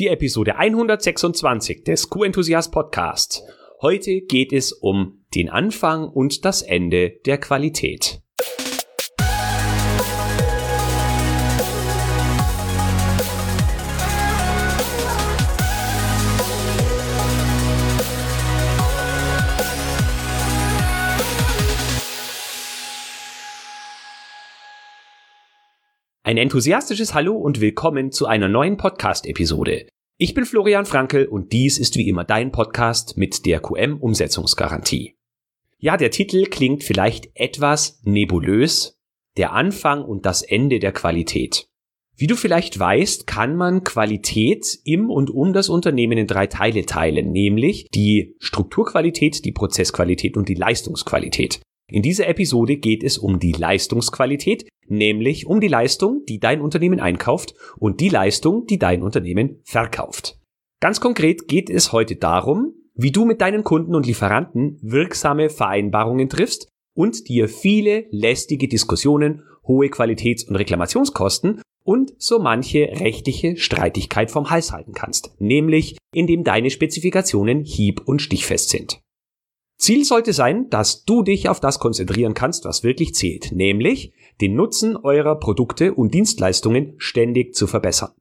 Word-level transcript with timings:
die 0.00 0.08
Episode 0.08 0.56
126 0.56 1.84
des 1.84 2.08
Q-Enthusiast 2.08 2.72
Podcasts. 2.72 3.42
Heute 3.82 4.22
geht 4.22 4.50
es 4.50 4.72
um 4.72 5.26
den 5.34 5.50
Anfang 5.50 6.08
und 6.08 6.46
das 6.46 6.62
Ende 6.62 7.10
der 7.26 7.36
Qualität. 7.36 8.22
Ein 26.30 26.36
enthusiastisches 26.36 27.12
Hallo 27.12 27.36
und 27.36 27.60
willkommen 27.60 28.12
zu 28.12 28.26
einer 28.26 28.46
neuen 28.46 28.76
Podcast-Episode. 28.76 29.88
Ich 30.16 30.32
bin 30.32 30.44
Florian 30.44 30.86
Frankel 30.86 31.26
und 31.26 31.52
dies 31.52 31.76
ist 31.76 31.96
wie 31.96 32.08
immer 32.08 32.22
dein 32.22 32.52
Podcast 32.52 33.16
mit 33.16 33.46
der 33.46 33.58
QM-Umsetzungsgarantie. 33.58 35.16
Ja, 35.80 35.96
der 35.96 36.12
Titel 36.12 36.44
klingt 36.44 36.84
vielleicht 36.84 37.30
etwas 37.34 38.00
nebulös. 38.04 38.96
Der 39.38 39.54
Anfang 39.54 40.04
und 40.04 40.24
das 40.24 40.42
Ende 40.42 40.78
der 40.78 40.92
Qualität. 40.92 41.66
Wie 42.16 42.28
du 42.28 42.36
vielleicht 42.36 42.78
weißt, 42.78 43.26
kann 43.26 43.56
man 43.56 43.82
Qualität 43.82 44.78
im 44.84 45.10
und 45.10 45.30
um 45.30 45.52
das 45.52 45.68
Unternehmen 45.68 46.16
in 46.16 46.28
drei 46.28 46.46
Teile 46.46 46.86
teilen, 46.86 47.32
nämlich 47.32 47.88
die 47.92 48.36
Strukturqualität, 48.38 49.44
die 49.44 49.50
Prozessqualität 49.50 50.36
und 50.36 50.48
die 50.48 50.54
Leistungsqualität. 50.54 51.60
In 51.90 52.02
dieser 52.02 52.28
Episode 52.28 52.76
geht 52.76 53.02
es 53.02 53.18
um 53.18 53.40
die 53.40 53.50
Leistungsqualität, 53.50 54.68
nämlich 54.90 55.46
um 55.46 55.60
die 55.60 55.68
Leistung, 55.68 56.24
die 56.28 56.40
dein 56.40 56.60
Unternehmen 56.60 57.00
einkauft 57.00 57.54
und 57.78 58.00
die 58.00 58.08
Leistung, 58.08 58.66
die 58.66 58.78
dein 58.78 59.02
Unternehmen 59.02 59.60
verkauft. 59.64 60.38
Ganz 60.80 61.00
konkret 61.00 61.48
geht 61.48 61.70
es 61.70 61.92
heute 61.92 62.16
darum, 62.16 62.74
wie 62.94 63.12
du 63.12 63.24
mit 63.24 63.40
deinen 63.40 63.64
Kunden 63.64 63.94
und 63.94 64.06
Lieferanten 64.06 64.78
wirksame 64.82 65.50
Vereinbarungen 65.50 66.28
triffst 66.28 66.68
und 66.94 67.28
dir 67.28 67.48
viele 67.48 68.06
lästige 68.10 68.68
Diskussionen, 68.68 69.42
hohe 69.66 69.88
Qualitäts- 69.88 70.44
und 70.44 70.56
Reklamationskosten 70.56 71.62
und 71.84 72.12
so 72.18 72.38
manche 72.38 72.80
rechtliche 73.00 73.56
Streitigkeit 73.56 74.30
vom 74.30 74.50
Hals 74.50 74.72
halten 74.72 74.92
kannst, 74.92 75.34
nämlich 75.38 75.96
indem 76.14 76.44
deine 76.44 76.70
Spezifikationen 76.70 77.64
hieb- 77.64 78.02
und 78.06 78.20
stichfest 78.20 78.70
sind. 78.70 79.00
Ziel 79.78 80.04
sollte 80.04 80.34
sein, 80.34 80.68
dass 80.68 81.04
du 81.04 81.22
dich 81.22 81.48
auf 81.48 81.58
das 81.58 81.78
konzentrieren 81.78 82.34
kannst, 82.34 82.66
was 82.66 82.84
wirklich 82.84 83.14
zählt, 83.14 83.52
nämlich 83.52 84.12
den 84.40 84.54
Nutzen 84.54 84.96
eurer 84.96 85.38
Produkte 85.38 85.94
und 85.94 86.14
Dienstleistungen 86.14 86.94
ständig 86.98 87.54
zu 87.54 87.66
verbessern. 87.66 88.12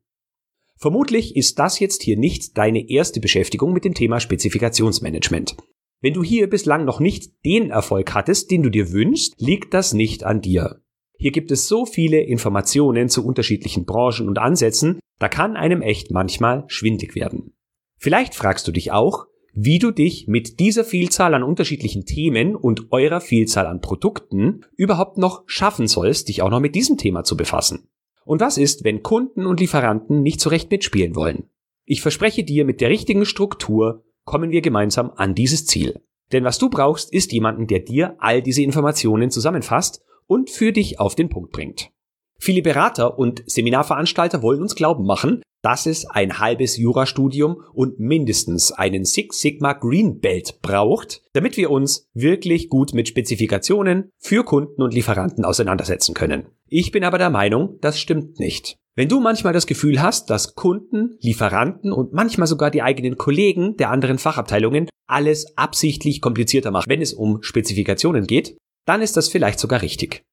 Vermutlich 0.78 1.36
ist 1.36 1.60
das 1.60 1.80
jetzt 1.80 2.04
hier 2.04 2.18
nicht 2.18 2.58
deine 2.58 2.90
erste 2.90 3.20
Beschäftigung 3.20 3.74
mit 3.74 3.84
dem 3.84 3.94
Thema 3.94 4.20
Spezifikationsmanagement. 4.20 5.58
Wenn 6.02 6.14
du 6.14 6.24
hier 6.24 6.50
bislang 6.50 6.86
noch 6.86 7.02
nicht 7.02 7.34
den 7.46 7.70
Erfolg 7.72 8.14
hattest, 8.14 8.52
den 8.52 8.64
du 8.64 8.70
dir 8.70 8.94
wünschst, 8.94 9.36
liegt 9.40 9.74
das 9.74 9.94
nicht 9.94 10.24
an 10.24 10.40
dir. 10.42 10.82
Hier 11.18 11.32
gibt 11.32 11.52
es 11.52 11.68
so 11.68 11.86
viele 11.86 12.22
Informationen 12.22 13.10
zu 13.10 13.26
unterschiedlichen 13.26 13.86
Branchen 13.86 14.30
und 14.30 14.40
Ansätzen, 14.40 15.00
da 15.20 15.28
kann 15.28 15.58
einem 15.58 15.82
echt 15.82 16.12
manchmal 16.12 16.64
schwindig 16.68 17.16
werden. 17.16 17.54
Vielleicht 17.98 18.34
fragst 18.34 18.66
du 18.66 18.72
dich 18.72 18.94
auch, 18.94 19.26
wie 19.54 19.80
du 19.80 19.92
dich 19.92 20.28
mit 20.28 20.60
dieser 20.60 20.84
Vielzahl 20.84 21.34
an 21.34 21.44
unterschiedlichen 21.44 22.06
Themen 22.06 22.56
und 22.56 22.92
eurer 22.92 23.22
Vielzahl 23.22 23.68
an 23.68 23.82
Produkten 23.82 24.66
überhaupt 24.76 25.18
noch 25.18 25.44
schaffen 25.46 25.88
sollst, 25.88 26.30
dich 26.30 26.42
auch 26.42 26.50
noch 26.50 26.60
mit 26.60 26.76
diesem 26.76 26.98
Thema 26.98 27.24
zu 27.24 27.36
befassen. 27.36 27.90
Und 28.26 28.42
was 28.42 28.58
ist, 28.58 28.84
wenn 28.84 29.02
Kunden 29.02 29.46
und 29.46 29.60
Lieferanten 29.60 30.22
nicht 30.22 30.40
so 30.40 30.50
recht 30.50 30.70
mitspielen 30.70 31.16
wollen? 31.16 31.50
Ich 31.86 32.02
verspreche 32.02 32.44
dir, 32.44 32.66
mit 32.66 32.82
der 32.82 32.90
richtigen 32.90 33.26
Struktur 33.26 34.04
kommen 34.24 34.52
wir 34.52 34.62
gemeinsam 34.62 35.12
an 35.16 35.34
dieses 35.34 35.66
Ziel. 35.66 36.02
Denn 36.32 36.44
was 36.44 36.60
du 36.60 36.70
brauchst, 36.70 37.12
ist 37.12 37.32
jemanden, 37.32 37.66
der 37.66 37.80
dir 37.80 38.16
all 38.20 38.44
diese 38.44 38.62
Informationen 38.62 39.32
zusammenfasst 39.32 40.04
und 40.28 40.52
für 40.52 40.72
dich 40.72 41.00
auf 41.00 41.16
den 41.16 41.30
Punkt 41.30 41.52
bringt. 41.52 41.92
Viele 42.40 42.62
Berater 42.62 43.20
und 43.20 43.44
Seminarveranstalter 43.46 44.42
wollen 44.42 44.62
uns 44.62 44.76
glauben 44.76 45.06
machen, 45.06 45.42
dass 45.62 45.86
es 45.86 46.06
ein 46.06 46.40
halbes 46.40 46.78
Jurastudium 46.78 47.62
und 47.74 48.00
mindestens 48.00 48.72
einen 48.72 49.04
Six 49.04 49.42
Sigma 49.42 49.74
Green 49.74 50.20
Belt 50.20 50.62
braucht, 50.62 51.22
damit 51.34 51.58
wir 51.58 51.70
uns 51.70 52.08
wirklich 52.14 52.70
gut 52.70 52.94
mit 52.94 53.10
Spezifikationen 53.10 54.10
für 54.18 54.46
Kunden 54.46 54.82
und 54.82 54.94
Lieferanten 54.94 55.44
auseinandersetzen 55.44 56.14
können. 56.14 56.48
Ich 56.70 56.92
bin 56.92 57.04
aber 57.04 57.18
der 57.18 57.30
Meinung, 57.30 57.78
das 57.82 58.00
stimmt 58.00 58.40
nicht. 58.40 58.78
Wenn 58.96 59.10
du 59.10 59.20
manchmal 59.20 59.54
das 59.54 59.68
Gefühl 59.68 60.02
hast, 60.02 60.30
dass 60.30 60.56
Kunden, 60.56 61.18
Lieferanten 61.20 61.92
und 61.92 62.14
manchmal 62.14 62.48
sogar 62.48 62.72
die 62.72 62.82
eigenen 62.82 63.18
Kollegen 63.18 63.76
der 63.78 63.90
anderen 63.90 64.18
Fachabteilungen 64.18 64.88
alles 65.08 65.58
absichtlich 65.58 66.22
komplizierter 66.22 66.72
machen, 66.72 66.86
wenn 66.88 67.02
es 67.02 67.14
um 67.14 67.42
Spezifikationen 67.42 68.28
geht, 68.28 68.58
dann 68.86 69.02
ist 69.02 69.18
das 69.18 69.28
vielleicht 69.28 69.60
sogar 69.60 69.82
richtig. 69.82 70.24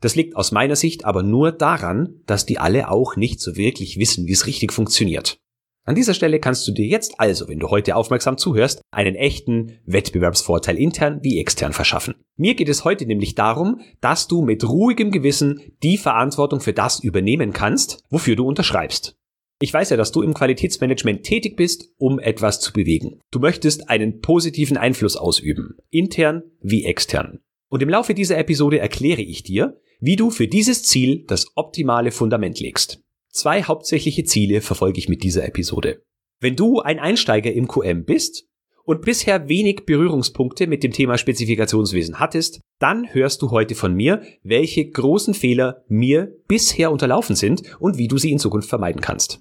Das 0.00 0.16
liegt 0.16 0.36
aus 0.36 0.50
meiner 0.50 0.76
Sicht 0.76 1.04
aber 1.04 1.22
nur 1.22 1.52
daran, 1.52 2.20
dass 2.26 2.46
die 2.46 2.58
alle 2.58 2.90
auch 2.90 3.16
nicht 3.16 3.40
so 3.40 3.56
wirklich 3.56 3.98
wissen, 3.98 4.26
wie 4.26 4.32
es 4.32 4.46
richtig 4.46 4.72
funktioniert. 4.72 5.38
An 5.84 5.94
dieser 5.94 6.14
Stelle 6.14 6.40
kannst 6.40 6.68
du 6.68 6.72
dir 6.72 6.86
jetzt 6.86 7.18
also, 7.18 7.48
wenn 7.48 7.58
du 7.58 7.68
heute 7.68 7.96
aufmerksam 7.96 8.36
zuhörst, 8.36 8.82
einen 8.90 9.14
echten 9.14 9.78
Wettbewerbsvorteil 9.86 10.78
intern 10.78 11.20
wie 11.22 11.40
extern 11.40 11.72
verschaffen. 11.72 12.14
Mir 12.36 12.54
geht 12.54 12.68
es 12.68 12.84
heute 12.84 13.06
nämlich 13.06 13.34
darum, 13.34 13.80
dass 14.00 14.28
du 14.28 14.42
mit 14.42 14.62
ruhigem 14.62 15.10
Gewissen 15.10 15.72
die 15.82 15.98
Verantwortung 15.98 16.60
für 16.60 16.74
das 16.74 17.00
übernehmen 17.00 17.52
kannst, 17.52 18.04
wofür 18.10 18.36
du 18.36 18.46
unterschreibst. 18.46 19.16
Ich 19.62 19.74
weiß 19.74 19.90
ja, 19.90 19.96
dass 19.96 20.12
du 20.12 20.22
im 20.22 20.32
Qualitätsmanagement 20.32 21.22
tätig 21.22 21.56
bist, 21.56 21.92
um 21.98 22.18
etwas 22.18 22.60
zu 22.60 22.72
bewegen. 22.72 23.20
Du 23.30 23.40
möchtest 23.40 23.90
einen 23.90 24.20
positiven 24.20 24.76
Einfluss 24.76 25.16
ausüben, 25.16 25.76
intern 25.90 26.42
wie 26.60 26.84
extern. 26.84 27.40
Und 27.68 27.82
im 27.82 27.88
Laufe 27.88 28.14
dieser 28.14 28.38
Episode 28.38 28.78
erkläre 28.78 29.22
ich 29.22 29.42
dir, 29.42 29.80
wie 30.00 30.16
du 30.16 30.30
für 30.30 30.48
dieses 30.48 30.82
Ziel 30.82 31.24
das 31.26 31.46
optimale 31.54 32.10
Fundament 32.10 32.58
legst. 32.58 33.02
Zwei 33.28 33.62
hauptsächliche 33.62 34.24
Ziele 34.24 34.60
verfolge 34.60 34.98
ich 34.98 35.08
mit 35.08 35.22
dieser 35.22 35.44
Episode. 35.44 36.02
Wenn 36.40 36.56
du 36.56 36.80
ein 36.80 36.98
Einsteiger 36.98 37.52
im 37.52 37.68
QM 37.68 38.04
bist 38.04 38.46
und 38.84 39.02
bisher 39.02 39.48
wenig 39.48 39.84
Berührungspunkte 39.84 40.66
mit 40.66 40.82
dem 40.82 40.92
Thema 40.92 41.18
Spezifikationswesen 41.18 42.18
hattest, 42.18 42.60
dann 42.78 43.12
hörst 43.12 43.42
du 43.42 43.50
heute 43.50 43.74
von 43.74 43.94
mir, 43.94 44.22
welche 44.42 44.88
großen 44.88 45.34
Fehler 45.34 45.84
mir 45.86 46.34
bisher 46.48 46.90
unterlaufen 46.90 47.36
sind 47.36 47.62
und 47.78 47.98
wie 47.98 48.08
du 48.08 48.16
sie 48.16 48.32
in 48.32 48.38
Zukunft 48.38 48.68
vermeiden 48.68 49.02
kannst. 49.02 49.40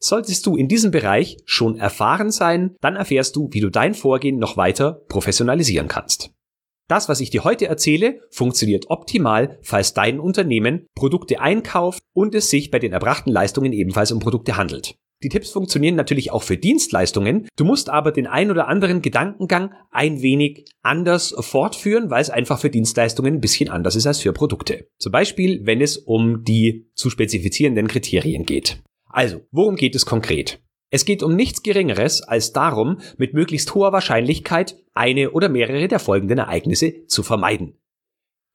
Solltest 0.00 0.46
du 0.46 0.56
in 0.56 0.66
diesem 0.66 0.90
Bereich 0.90 1.36
schon 1.44 1.76
erfahren 1.76 2.32
sein, 2.32 2.74
dann 2.80 2.96
erfährst 2.96 3.36
du, 3.36 3.48
wie 3.52 3.60
du 3.60 3.70
dein 3.70 3.94
Vorgehen 3.94 4.38
noch 4.38 4.56
weiter 4.56 5.00
professionalisieren 5.08 5.86
kannst. 5.86 6.32
Das, 6.92 7.08
was 7.08 7.20
ich 7.20 7.30
dir 7.30 7.42
heute 7.42 7.68
erzähle, 7.68 8.20
funktioniert 8.28 8.90
optimal, 8.90 9.58
falls 9.62 9.94
dein 9.94 10.20
Unternehmen 10.20 10.88
Produkte 10.94 11.40
einkauft 11.40 12.02
und 12.12 12.34
es 12.34 12.50
sich 12.50 12.70
bei 12.70 12.78
den 12.78 12.92
erbrachten 12.92 13.30
Leistungen 13.30 13.72
ebenfalls 13.72 14.12
um 14.12 14.18
Produkte 14.18 14.58
handelt. 14.58 14.96
Die 15.22 15.30
Tipps 15.30 15.52
funktionieren 15.52 15.94
natürlich 15.94 16.32
auch 16.32 16.42
für 16.42 16.58
Dienstleistungen. 16.58 17.48
Du 17.56 17.64
musst 17.64 17.88
aber 17.88 18.12
den 18.12 18.26
ein 18.26 18.50
oder 18.50 18.68
anderen 18.68 19.00
Gedankengang 19.00 19.72
ein 19.90 20.20
wenig 20.20 20.66
anders 20.82 21.34
fortführen, 21.38 22.10
weil 22.10 22.20
es 22.20 22.28
einfach 22.28 22.58
für 22.58 22.68
Dienstleistungen 22.68 23.36
ein 23.36 23.40
bisschen 23.40 23.70
anders 23.70 23.96
ist 23.96 24.06
als 24.06 24.20
für 24.20 24.34
Produkte. 24.34 24.86
Zum 24.98 25.12
Beispiel, 25.12 25.64
wenn 25.64 25.80
es 25.80 25.96
um 25.96 26.44
die 26.44 26.90
zu 26.94 27.08
spezifizierenden 27.08 27.88
Kriterien 27.88 28.44
geht. 28.44 28.82
Also, 29.08 29.40
worum 29.50 29.76
geht 29.76 29.94
es 29.94 30.04
konkret? 30.04 30.60
Es 30.94 31.06
geht 31.06 31.22
um 31.22 31.34
nichts 31.34 31.62
Geringeres 31.62 32.20
als 32.20 32.52
darum, 32.52 32.98
mit 33.16 33.32
möglichst 33.32 33.74
hoher 33.74 33.94
Wahrscheinlichkeit 33.94 34.76
eine 34.92 35.30
oder 35.30 35.48
mehrere 35.48 35.88
der 35.88 35.98
folgenden 35.98 36.36
Ereignisse 36.36 37.06
zu 37.06 37.22
vermeiden. 37.22 37.78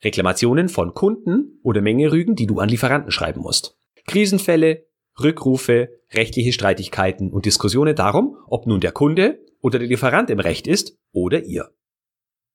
Reklamationen 0.03 0.69
von 0.69 0.93
Kunden 0.93 1.59
oder 1.63 1.81
Mengerügen, 1.81 2.35
die 2.35 2.45
du 2.45 2.59
an 2.59 2.69
Lieferanten 2.69 3.09
schreiben 3.09 3.41
musst. 3.41 3.75
Krisenfälle, 4.05 4.85
Rückrufe, 5.19 5.89
rechtliche 6.13 6.53
Streitigkeiten 6.53 7.31
und 7.33 7.47
Diskussionen 7.47 7.95
darum, 7.95 8.37
ob 8.45 8.67
nun 8.67 8.81
der 8.81 8.91
Kunde 8.91 9.39
oder 9.59 9.79
der 9.79 9.87
Lieferant 9.87 10.29
im 10.29 10.39
Recht 10.39 10.67
ist 10.67 10.95
oder 11.11 11.43
ihr. 11.43 11.71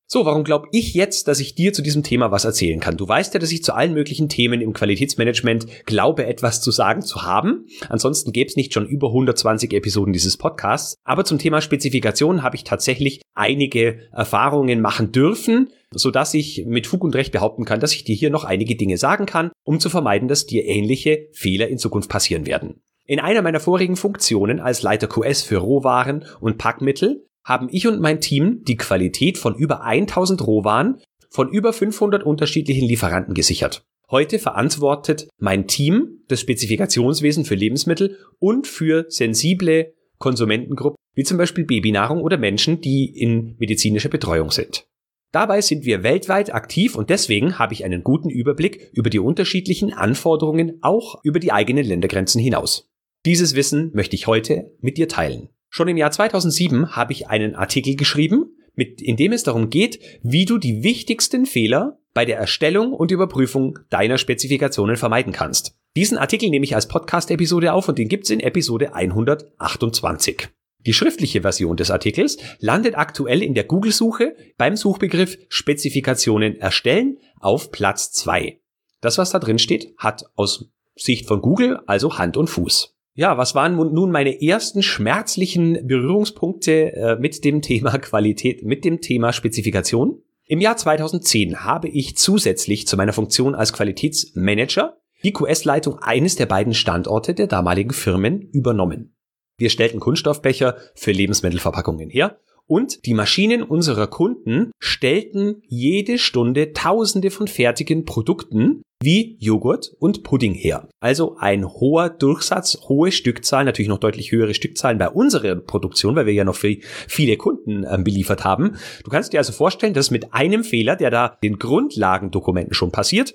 So, 0.07 0.27
warum 0.27 0.45
glaube 0.45 0.69
ich 0.73 0.93
jetzt, 0.93 1.27
dass 1.27 1.41
ich 1.41 1.55
dir 1.55 1.73
zu 1.73 1.81
diesem 1.81 2.03
Thema 2.03 2.31
was 2.31 2.45
erzählen 2.45 2.81
kann? 2.81 2.99
Du 2.99 3.09
weißt 3.09 3.33
ja, 3.33 3.41
dass 3.41 3.51
ich 3.51 3.65
zu 3.65 3.73
allen 3.75 3.95
möglichen 3.95 4.29
Themen 4.29 4.61
im 4.61 4.75
Qualitätsmanagement 4.75 5.87
glaube, 5.87 6.27
etwas 6.27 6.61
zu 6.61 6.71
sagen 6.71 7.01
zu 7.01 7.23
haben. 7.23 7.67
Ansonsten 7.89 8.33
gäbe 8.33 8.49
es 8.49 8.57
nicht 8.57 8.75
schon 8.75 8.87
über 8.87 9.09
120 9.09 9.73
Episoden 9.73 10.13
dieses 10.13 10.37
Podcasts. 10.37 10.97
Aber 11.05 11.25
zum 11.25 11.39
Thema 11.39 11.63
Spezifikation 11.63 12.43
habe 12.43 12.57
ich 12.57 12.65
tatsächlich 12.65 13.23
einige 13.35 14.01
Erfahrungen 14.13 14.83
machen 14.83 15.13
dürfen, 15.13 15.71
so 15.91 16.11
dass 16.11 16.35
ich 16.35 16.65
mit 16.67 16.87
Fug 16.87 17.05
und 17.05 17.15
Recht 17.15 17.33
behaupten 17.33 17.65
kann, 17.65 17.81
dass 17.81 17.95
ich 17.95 18.05
dir 18.05 18.15
hier 18.15 18.29
noch 18.29 18.45
einige 18.45 18.77
Dinge 18.77 18.99
sagen 18.99 19.25
kann, 19.25 19.51
um 19.65 19.81
zu 19.81 19.89
vermeiden, 19.89 20.29
dass 20.29 20.45
dir 20.45 20.67
ähnliche 20.67 21.29
Fehler 21.33 21.69
in 21.69 21.79
Zukunft 21.79 22.11
passieren 22.11 22.47
werden. 22.47 22.83
In 23.07 23.19
einer 23.19 23.43
meiner 23.43 23.61
vorigen 23.61 23.97
Funktionen 23.97 24.61
als 24.61 24.83
Leiter 24.83 25.09
QS 25.09 25.43
für 25.43 25.57
Rohwaren 25.57 26.25
und 26.41 26.59
Packmittel 26.59 27.27
haben 27.45 27.69
ich 27.71 27.87
und 27.87 28.01
mein 28.01 28.21
Team 28.21 28.63
die 28.65 28.77
Qualität 28.77 29.39
von 29.39 29.55
über 29.55 29.83
1000 29.83 30.47
Rohwaren 30.47 31.01
von 31.31 31.49
über 31.49 31.73
500 31.73 32.23
unterschiedlichen 32.23 32.87
Lieferanten 32.87 33.35
gesichert. 33.35 33.85
Heute 34.11 34.39
verantwortet 34.39 35.29
mein 35.39 35.67
Team 35.67 36.21
das 36.29 36.41
Spezifikationswesen 36.41 37.47
für 37.47 37.55
Lebensmittel 37.55 38.19
und 38.39 38.67
für 38.67 39.07
sensible 39.09 39.95
Konsumentengruppen, 40.19 40.99
wie 41.15 41.25
zum 41.25 41.39
Beispiel 41.39 41.65
Babynahrung 41.65 42.21
oder 42.21 42.37
Menschen, 42.37 42.83
die 42.83 43.07
in 43.07 43.57
medizinischer 43.59 44.11
Betreuung 44.11 44.51
sind. 44.51 44.87
Dabei 45.33 45.63
sind 45.63 45.87
wir 45.87 46.03
weltweit 46.03 46.55
aktiv 46.55 46.95
und 46.95 47.09
deswegen 47.09 47.59
habe 47.59 47.73
ich 47.73 47.87
einen 47.87 48.05
guten 48.05 48.29
Überblick 48.29 48.91
über 48.93 49.09
die 49.09 49.19
unterschiedlichen 49.19 49.95
Anforderungen 49.95 50.79
auch 50.83 51.25
über 51.25 51.41
die 51.41 51.53
eigenen 51.53 51.87
Ländergrenzen 51.87 52.39
hinaus. 52.39 52.91
Dieses 53.25 53.55
Wissen 53.55 53.91
möchte 53.95 54.15
ich 54.15 54.27
heute 54.27 54.73
mit 54.81 54.99
dir 54.99 55.09
teilen. 55.09 55.49
Schon 55.75 55.89
im 55.89 55.97
Jahr 55.97 56.11
2007 56.11 56.95
habe 56.95 57.15
ich 57.15 57.29
einen 57.29 57.55
Artikel 57.55 57.97
geschrieben, 57.97 58.59
mit, 58.75 59.01
in 59.01 59.17
dem 59.17 59.33
es 59.33 59.43
darum 59.43 59.71
geht, 59.71 60.01
wie 60.23 60.45
du 60.45 60.59
die 60.59 60.83
wichtigsten 60.83 61.47
Fehler 61.47 61.99
bei 62.13 62.27
der 62.27 62.37
Erstellung 62.37 62.93
und 62.93 63.11
Überprüfung 63.11 63.79
deiner 63.89 64.19
Spezifikationen 64.19 64.97
vermeiden 64.97 65.33
kannst. 65.33 65.75
Diesen 65.97 66.19
Artikel 66.19 66.51
nehme 66.51 66.67
ich 66.67 66.75
als 66.75 66.89
Podcast-Episode 66.89 67.73
auf 67.73 67.89
und 67.89 67.97
den 67.97 68.09
gibt's 68.09 68.29
in 68.29 68.41
Episode 68.41 68.95
128. 68.95 70.51
Die 70.85 70.93
schriftliche 70.93 71.41
Version 71.41 71.79
des 71.79 71.91
Artikels 71.91 72.37
landet 72.59 72.99
aktuell 72.99 73.43
in 73.43 73.55
der 73.55 73.65
Google-Suche 73.65 74.37
beim 74.59 74.77
Suchbegriff 74.77 75.39
Spezifikationen 75.49 76.61
erstellen 76.61 77.17
auf 77.41 77.71
Platz 77.71 78.13
2. 78.13 78.61
Das, 79.01 79.17
was 79.17 79.31
da 79.31 79.39
drin 79.39 79.59
steht, 79.59 79.95
hat 79.97 80.27
aus 80.35 80.69
Sicht 80.97 81.27
von 81.27 81.41
Google 81.41 81.81
also 81.87 82.19
Hand 82.19 82.37
und 82.37 82.51
Fuß. 82.51 82.95
Ja, 83.15 83.37
was 83.37 83.55
waren 83.55 83.77
nun 83.77 84.11
meine 84.11 84.41
ersten 84.43 84.83
schmerzlichen 84.83 85.87
Berührungspunkte 85.87 86.93
äh, 86.95 87.17
mit 87.17 87.45
dem 87.45 87.61
Thema 87.61 87.99
Qualität, 87.99 88.65
mit 88.65 88.85
dem 88.85 89.01
Thema 89.01 89.33
Spezifikation? 89.33 90.23
Im 90.47 90.61
Jahr 90.61 90.77
2010 90.77 91.65
habe 91.65 91.89
ich 91.89 92.17
zusätzlich 92.17 92.87
zu 92.87 92.97
meiner 92.97 93.13
Funktion 93.13 93.55
als 93.55 93.73
Qualitätsmanager 93.73 94.97
die 95.23 95.33
QS-Leitung 95.33 95.99
eines 95.99 96.37
der 96.37 96.47
beiden 96.47 96.75
Standorte 96.75 97.35
der 97.35 97.47
damaligen 97.47 97.93
Firmen 97.93 98.49
übernommen. 98.53 99.15
Wir 99.57 99.71
stellten 99.71 100.01
Kunststoffbecher 100.01 100.77
für 100.95 101.13
Lebensmittelverpackungen 101.13 102.11
her 102.11 102.39
und 102.69 103.05
die 103.07 103.15
Maschinen 103.15 103.63
unserer 103.63 104.07
Kunden 104.07 104.71
stellten 104.79 105.63
jede 105.67 106.19
Stunde 106.19 106.73
Tausende 106.73 107.31
von 107.31 107.49
fertigen 107.49 108.05
Produkten 108.05 108.83
wie 109.03 109.37
Joghurt 109.41 109.93
und 109.99 110.23
Pudding 110.23 110.55
her. 110.55 110.89
Also 111.01 111.37
ein 111.39 111.67
hoher 111.67 112.09
Durchsatz, 112.09 112.79
hohe 112.89 113.11
Stückzahlen, 113.11 113.67
natürlich 113.67 113.89
noch 113.89 113.99
deutlich 113.99 114.31
höhere 114.31 114.55
Stückzahlen 114.55 114.99
bei 114.99 115.09
unserer 115.09 115.57
Produktion, 115.57 116.15
weil 116.15 116.27
wir 116.27 116.33
ja 116.33 116.45
noch 116.45 116.57
viele 116.57 117.37
Kunden 117.37 117.85
äh, 117.85 117.99
beliefert 117.99 118.45
haben. 118.45 118.77
Du 119.05 119.11
kannst 119.11 119.33
dir 119.33 119.39
also 119.39 119.53
vorstellen, 119.53 119.95
dass 119.95 120.11
mit 120.11 120.33
einem 120.33 120.63
Fehler, 120.63 120.97
der 120.97 121.11
da 121.11 121.37
den 121.43 121.59
Grundlagendokumenten 121.59 122.75
schon 122.75 122.93
passiert, 122.93 123.35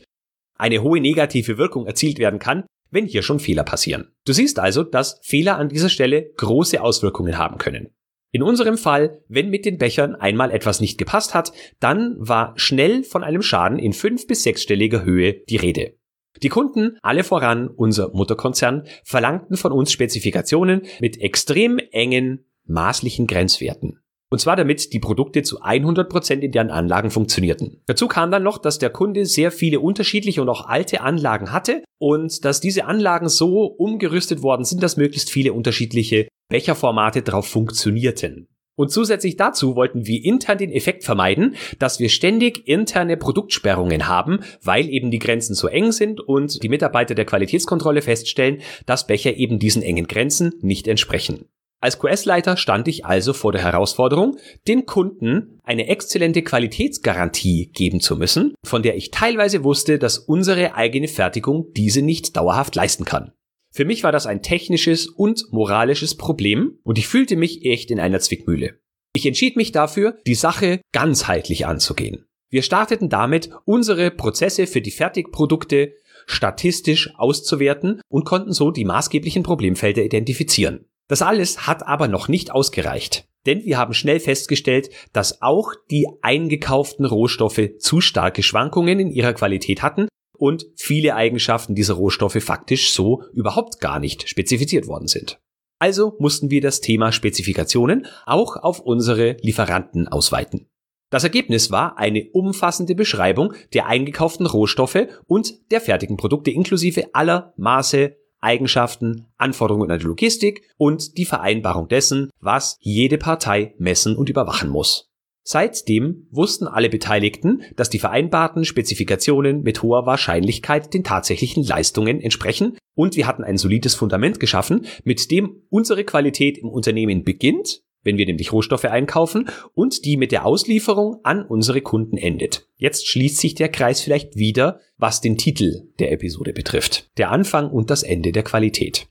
eine 0.58 0.82
hohe 0.82 1.02
negative 1.02 1.58
Wirkung 1.58 1.86
erzielt 1.86 2.18
werden 2.18 2.40
kann, 2.40 2.64
wenn 2.90 3.06
hier 3.06 3.22
schon 3.22 3.40
Fehler 3.40 3.64
passieren. 3.64 4.14
Du 4.26 4.34
siehst 4.34 4.60
also, 4.60 4.84
dass 4.84 5.20
Fehler 5.22 5.58
an 5.58 5.70
dieser 5.70 5.90
Stelle 5.90 6.32
große 6.38 6.82
Auswirkungen 6.82 7.38
haben 7.38 7.58
können. 7.58 7.90
In 8.32 8.44
unserem 8.44 8.78
Fall, 8.78 9.22
wenn 9.30 9.50
mit 9.50 9.66
den 9.66 9.78
Bechern 9.78 10.16
einmal 10.16 10.52
etwas 10.52 10.82
nicht 10.82 10.98
gepasst 10.98 11.34
hat, 11.34 11.54
dann 11.80 12.16
war 12.20 12.54
schnell 12.58 13.04
von 13.04 13.24
einem 13.24 13.42
Schaden 13.42 13.80
in 13.80 13.94
fünf 13.94 14.28
bis 14.28 14.44
sechsstelliger 14.44 15.04
Höhe 15.04 15.34
die 15.50 15.58
Rede. 15.58 15.96
Die 16.44 16.50
Kunden, 16.50 16.98
alle 17.02 17.24
voran 17.24 17.68
unser 17.68 18.10
Mutterkonzern, 18.10 18.84
verlangten 19.04 19.58
von 19.58 19.72
uns 19.72 19.92
Spezifikationen 19.92 20.84
mit 21.00 21.20
extrem 21.20 21.80
engen 21.92 22.46
maßlichen 22.66 23.28
Grenzwerten. 23.28 24.00
Und 24.30 24.40
zwar 24.40 24.58
damit 24.58 24.92
die 24.92 25.00
Produkte 25.00 25.42
zu 25.42 25.62
100 25.62 26.10
Prozent 26.10 26.44
in 26.44 26.52
deren 26.52 26.70
Anlagen 26.70 27.12
funktionierten. 27.12 27.82
Dazu 27.86 28.08
kam 28.08 28.30
dann 28.30 28.44
noch, 28.44 28.58
dass 28.58 28.78
der 28.78 28.90
Kunde 28.90 29.26
sehr 29.26 29.52
viele 29.52 29.80
unterschiedliche 29.80 30.42
und 30.42 30.50
auch 30.50 30.68
alte 30.68 31.02
Anlagen 31.02 31.54
hatte 31.54 31.84
und 31.98 32.44
dass 32.44 32.60
diese 32.60 32.86
Anlagen 32.86 33.30
so 33.30 33.64
umgerüstet 33.66 34.42
worden 34.42 34.66
sind, 34.66 34.84
dass 34.84 34.98
möglichst 34.98 35.30
viele 35.30 35.54
unterschiedliche 35.54 36.28
Becherformate 36.50 37.22
drauf 37.22 37.48
funktionierten. 37.48 38.48
Und 38.78 38.92
zusätzlich 38.92 39.38
dazu 39.38 39.76
wollten 39.76 40.06
wir 40.06 40.24
intern 40.24 40.60
den 40.60 40.72
Effekt 40.72 41.04
vermeiden, 41.04 41.56
dass 41.80 42.00
wir 42.00 42.10
ständig 42.10 42.68
interne 42.68 43.18
Produktsperrungen 43.18 44.08
haben, 44.08 44.42
weil 44.62 44.88
eben 44.90 45.10
die 45.10 45.18
Grenzen 45.20 45.56
so 45.56 45.68
eng 45.68 45.92
sind 45.92 46.20
und 46.22 46.62
die 46.62 46.70
Mitarbeiter 46.70 47.16
der 47.16 47.26
Qualitätskontrolle 47.26 48.04
feststellen, 48.04 48.62
dass 48.86 49.08
Becher 49.08 49.36
eben 49.36 49.58
diesen 49.58 49.82
engen 49.82 50.06
Grenzen 50.06 50.54
nicht 50.62 50.88
entsprechen. 50.88 51.46
Als 51.80 52.00
QS-Leiter 52.00 52.58
stand 52.58 52.88
ich 52.88 53.06
also 53.06 53.34
vor 53.34 53.52
der 53.52 53.62
Herausforderung, 53.62 54.38
den 54.68 54.88
Kunden 54.88 55.60
eine 55.64 55.88
exzellente 55.88 56.42
Qualitätsgarantie 56.42 57.72
geben 57.72 58.00
zu 58.00 58.16
müssen, 58.16 58.56
von 58.66 58.82
der 58.82 58.96
ich 58.96 59.12
teilweise 59.12 59.64
wusste, 59.64 60.00
dass 60.00 60.18
unsere 60.18 60.74
eigene 60.74 61.08
Fertigung 61.08 61.72
diese 61.76 62.02
nicht 62.02 62.36
dauerhaft 62.36 62.76
leisten 62.76 63.06
kann. 63.06 63.32
Für 63.72 63.86
mich 63.86 64.04
war 64.04 64.12
das 64.12 64.26
ein 64.26 64.42
technisches 64.42 65.06
und 65.06 65.52
moralisches 65.52 66.16
Problem 66.16 66.80
und 66.84 66.98
ich 66.98 67.08
fühlte 67.08 67.36
mich 67.36 67.64
echt 67.64 67.92
in 67.92 68.00
einer 68.00 68.20
Zwickmühle. 68.20 68.80
Ich 69.14 69.28
entschied 69.28 69.56
mich 69.56 69.72
dafür, 69.72 70.18
die 70.26 70.36
Sache 70.36 70.82
ganzheitlich 70.94 71.68
anzugehen. 71.68 72.26
Wir 72.50 72.64
starteten 72.64 73.10
damit, 73.10 73.52
unsere 73.66 74.10
Prozesse 74.10 74.66
für 74.66 74.82
die 74.82 74.92
Fertigprodukte 74.92 75.94
statistisch 76.26 77.14
auszuwerten 77.18 78.02
und 78.10 78.26
konnten 78.26 78.52
so 78.52 78.72
die 78.72 78.86
maßgeblichen 78.86 79.44
Problemfelder 79.44 80.04
identifizieren. 80.04 80.86
Das 81.08 81.22
alles 81.22 81.68
hat 81.68 81.88
aber 81.88 82.08
noch 82.08 82.28
nicht 82.28 82.52
ausgereicht. 82.52 83.28
Denn 83.46 83.64
wir 83.64 83.78
haben 83.78 83.94
schnell 83.94 84.20
festgestellt, 84.20 84.90
dass 85.14 85.42
auch 85.42 85.72
die 85.90 86.08
eingekauften 86.22 87.06
Rohstoffe 87.06 87.62
zu 87.80 88.02
starke 88.02 88.44
Schwankungen 88.44 89.00
in 89.00 89.12
ihrer 89.12 89.34
Qualität 89.34 89.82
hatten 89.82 90.10
und 90.38 90.66
viele 90.76 91.16
Eigenschaften 91.16 91.74
dieser 91.74 91.94
Rohstoffe 91.94 92.44
faktisch 92.44 92.92
so 92.92 93.24
überhaupt 93.34 93.80
gar 93.80 94.00
nicht 94.00 94.28
spezifiziert 94.28 94.88
worden 94.88 95.08
sind. 95.08 95.40
Also 95.80 96.16
mussten 96.20 96.50
wir 96.50 96.62
das 96.62 96.82
Thema 96.82 97.12
Spezifikationen 97.12 98.08
auch 98.26 98.58
auf 98.58 98.80
unsere 98.80 99.38
Lieferanten 99.42 100.08
ausweiten. 100.08 100.68
Das 101.10 101.24
Ergebnis 101.24 101.72
war 101.72 101.98
eine 101.98 102.30
umfassende 102.34 102.96
Beschreibung 102.96 103.54
der 103.74 103.88
eingekauften 103.88 104.46
Rohstoffe 104.46 105.08
und 105.26 105.72
der 105.72 105.80
fertigen 105.80 106.18
Produkte 106.18 106.52
inklusive 106.52 107.14
aller 107.14 107.54
Maße, 107.56 108.18
Eigenschaften, 108.40 109.28
Anforderungen 109.38 109.92
an 109.92 110.00
die 110.00 110.06
Logistik 110.06 110.64
und 110.78 111.18
die 111.18 111.26
Vereinbarung 111.26 111.88
dessen, 111.88 112.30
was 112.40 112.78
jede 112.80 113.18
Partei 113.18 113.74
messen 113.78 114.16
und 114.16 114.30
überwachen 114.30 114.70
muss. 114.70 115.10
Seitdem 115.44 116.28
wussten 116.30 116.68
alle 116.68 116.90
Beteiligten, 116.90 117.62
dass 117.78 117.90
die 117.90 118.00
vereinbarten 118.00 118.66
Spezifikationen 118.66 119.64
mit 119.64 119.82
hoher 119.82 120.06
Wahrscheinlichkeit 120.06 120.94
den 120.94 121.06
tatsächlichen 121.06 121.64
Leistungen 121.64 122.20
entsprechen 122.20 122.78
und 122.96 123.16
wir 123.16 123.28
hatten 123.28 123.46
ein 123.46 123.58
solides 123.58 123.96
Fundament 123.96 124.42
geschaffen, 124.42 124.88
mit 125.06 125.32
dem 125.32 125.64
unsere 125.70 126.04
Qualität 126.04 126.58
im 126.58 126.68
Unternehmen 126.68 127.24
beginnt 127.24 127.82
wenn 128.04 128.18
wir 128.18 128.26
nämlich 128.26 128.52
Rohstoffe 128.54 128.86
einkaufen 128.86 129.50
und 129.74 130.06
die 130.06 130.18
mit 130.18 130.32
der 130.32 130.46
Auslieferung 130.46 131.20
an 131.24 131.46
unsere 131.46 131.82
Kunden 131.82 132.18
endet. 132.18 132.68
Jetzt 132.78 133.08
schließt 133.08 133.38
sich 133.38 133.56
der 133.56 133.70
Kreis 133.70 134.02
vielleicht 134.02 134.36
wieder, 134.36 134.80
was 134.98 135.22
den 135.22 135.38
Titel 135.38 135.88
der 136.00 136.12
Episode 136.12 136.54
betrifft. 136.54 137.10
Der 137.18 137.32
Anfang 137.32 137.70
und 137.70 137.90
das 137.90 138.04
Ende 138.04 138.32
der 138.32 138.44
Qualität. 138.44 139.08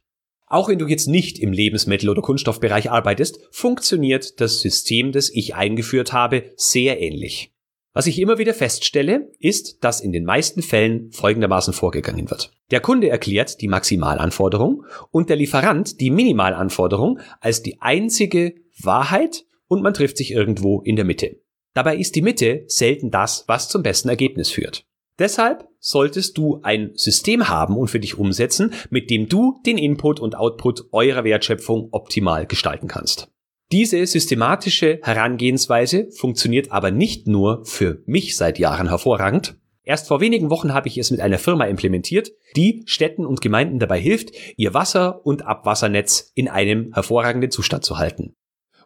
Auch 0.49 0.68
wenn 0.68 0.78
du 0.78 0.87
jetzt 0.87 1.08
nicht 1.08 1.38
im 1.40 1.52
Lebensmittel- 1.52 2.08
oder 2.08 2.22
Kunststoffbereich 2.22 2.90
arbeitest, 2.90 3.40
funktioniert 3.50 4.40
das 4.40 4.61
System, 4.61 5.11
das 5.11 5.28
ich 5.28 5.56
eingeführt 5.56 6.12
habe, 6.12 6.52
sehr 6.56 7.00
ähnlich. 7.00 7.52
Was 7.96 8.06
ich 8.06 8.20
immer 8.20 8.37
wieder 8.37 8.52
feststelle, 8.52 9.32
ist, 9.40 9.82
dass 9.82 10.02
in 10.02 10.12
den 10.12 10.25
meisten 10.25 10.61
Fällen 10.61 11.11
folgendermaßen 11.12 11.72
vorgegangen 11.72 12.30
wird. 12.30 12.52
Der 12.70 12.80
Kunde 12.80 13.08
erklärt 13.08 13.61
die 13.62 13.68
Maximalanforderung 13.68 14.84
und 15.11 15.30
der 15.30 15.37
Lieferant 15.37 15.99
die 15.99 16.11
Minimalanforderung 16.11 17.20
als 17.40 17.62
die 17.62 17.80
einzige 17.80 18.54
Wahrheit 18.83 19.45
und 19.68 19.83
man 19.83 19.95
trifft 19.95 20.16
sich 20.16 20.33
irgendwo 20.33 20.80
in 20.80 20.97
der 20.97 21.04
Mitte. 21.04 21.40
Dabei 21.75 21.97
ist 21.97 22.14
die 22.14 22.23
Mitte 22.23 22.64
selten 22.68 23.11
das, 23.11 23.45
was 23.49 23.68
zum 23.68 23.83
besten 23.83 24.09
Ergebnis 24.09 24.50
führt. 24.50 24.87
Deshalb 25.18 25.68
solltest 25.78 26.37
du 26.37 26.61
ein 26.62 26.92
System 26.95 27.49
haben 27.49 27.76
und 27.76 27.88
für 27.88 28.00
dich 28.00 28.18
umsetzen, 28.18 28.75
mit 28.90 29.11
dem 29.11 29.28
du 29.28 29.61
den 29.64 29.78
Input 29.78 30.21
und 30.21 30.37
Output 30.37 30.88
eurer 30.92 31.25
Wertschöpfung 31.25 31.88
optimal 31.92 32.47
gestalten 32.47 32.88
kannst. 32.88 33.28
Diese 33.73 34.06
systematische 34.06 35.00
Herangehensweise 35.02 36.09
funktioniert 36.12 36.71
aber 36.71 36.90
nicht 36.90 37.26
nur 37.26 37.64
für 37.64 38.02
mich 38.06 38.37
seit 38.37 38.59
Jahren 38.59 38.88
hervorragend. 38.88 39.56
Erst 39.83 40.09
vor 40.09 40.21
wenigen 40.21 40.50
Wochen 40.50 40.75
habe 40.75 40.88
ich 40.88 40.99
es 40.99 41.11
mit 41.11 41.21
einer 41.21 41.38
Firma 41.38 41.64
implementiert, 41.64 42.33
die 42.56 42.83
Städten 42.87 43.25
und 43.25 43.40
Gemeinden 43.40 43.78
dabei 43.78 44.00
hilft, 44.00 44.33
ihr 44.56 44.75
Wasser- 44.75 45.25
und 45.25 45.47
Abwassernetz 45.47 46.33
in 46.35 46.49
einem 46.49 46.92
hervorragenden 46.92 47.50
Zustand 47.50 47.85
zu 47.85 47.99
halten. 47.99 48.35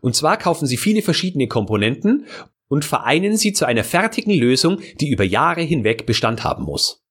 Und 0.00 0.14
zwar 0.14 0.36
kaufen 0.36 0.66
sie 0.66 0.76
viele 0.76 1.02
verschiedene 1.02 1.48
Komponenten 1.48 2.26
und 2.68 2.84
vereinen 2.84 3.36
sie 3.36 3.52
zu 3.52 3.66
einer 3.66 3.84
fertigen 3.84 4.32
Lösung, 4.32 4.80
die 5.00 5.10
über 5.10 5.24
Jahre 5.24 5.62
hinweg 5.62 6.06
Bestand 6.06 6.44
haben 6.44 6.64
muss. 6.64 7.04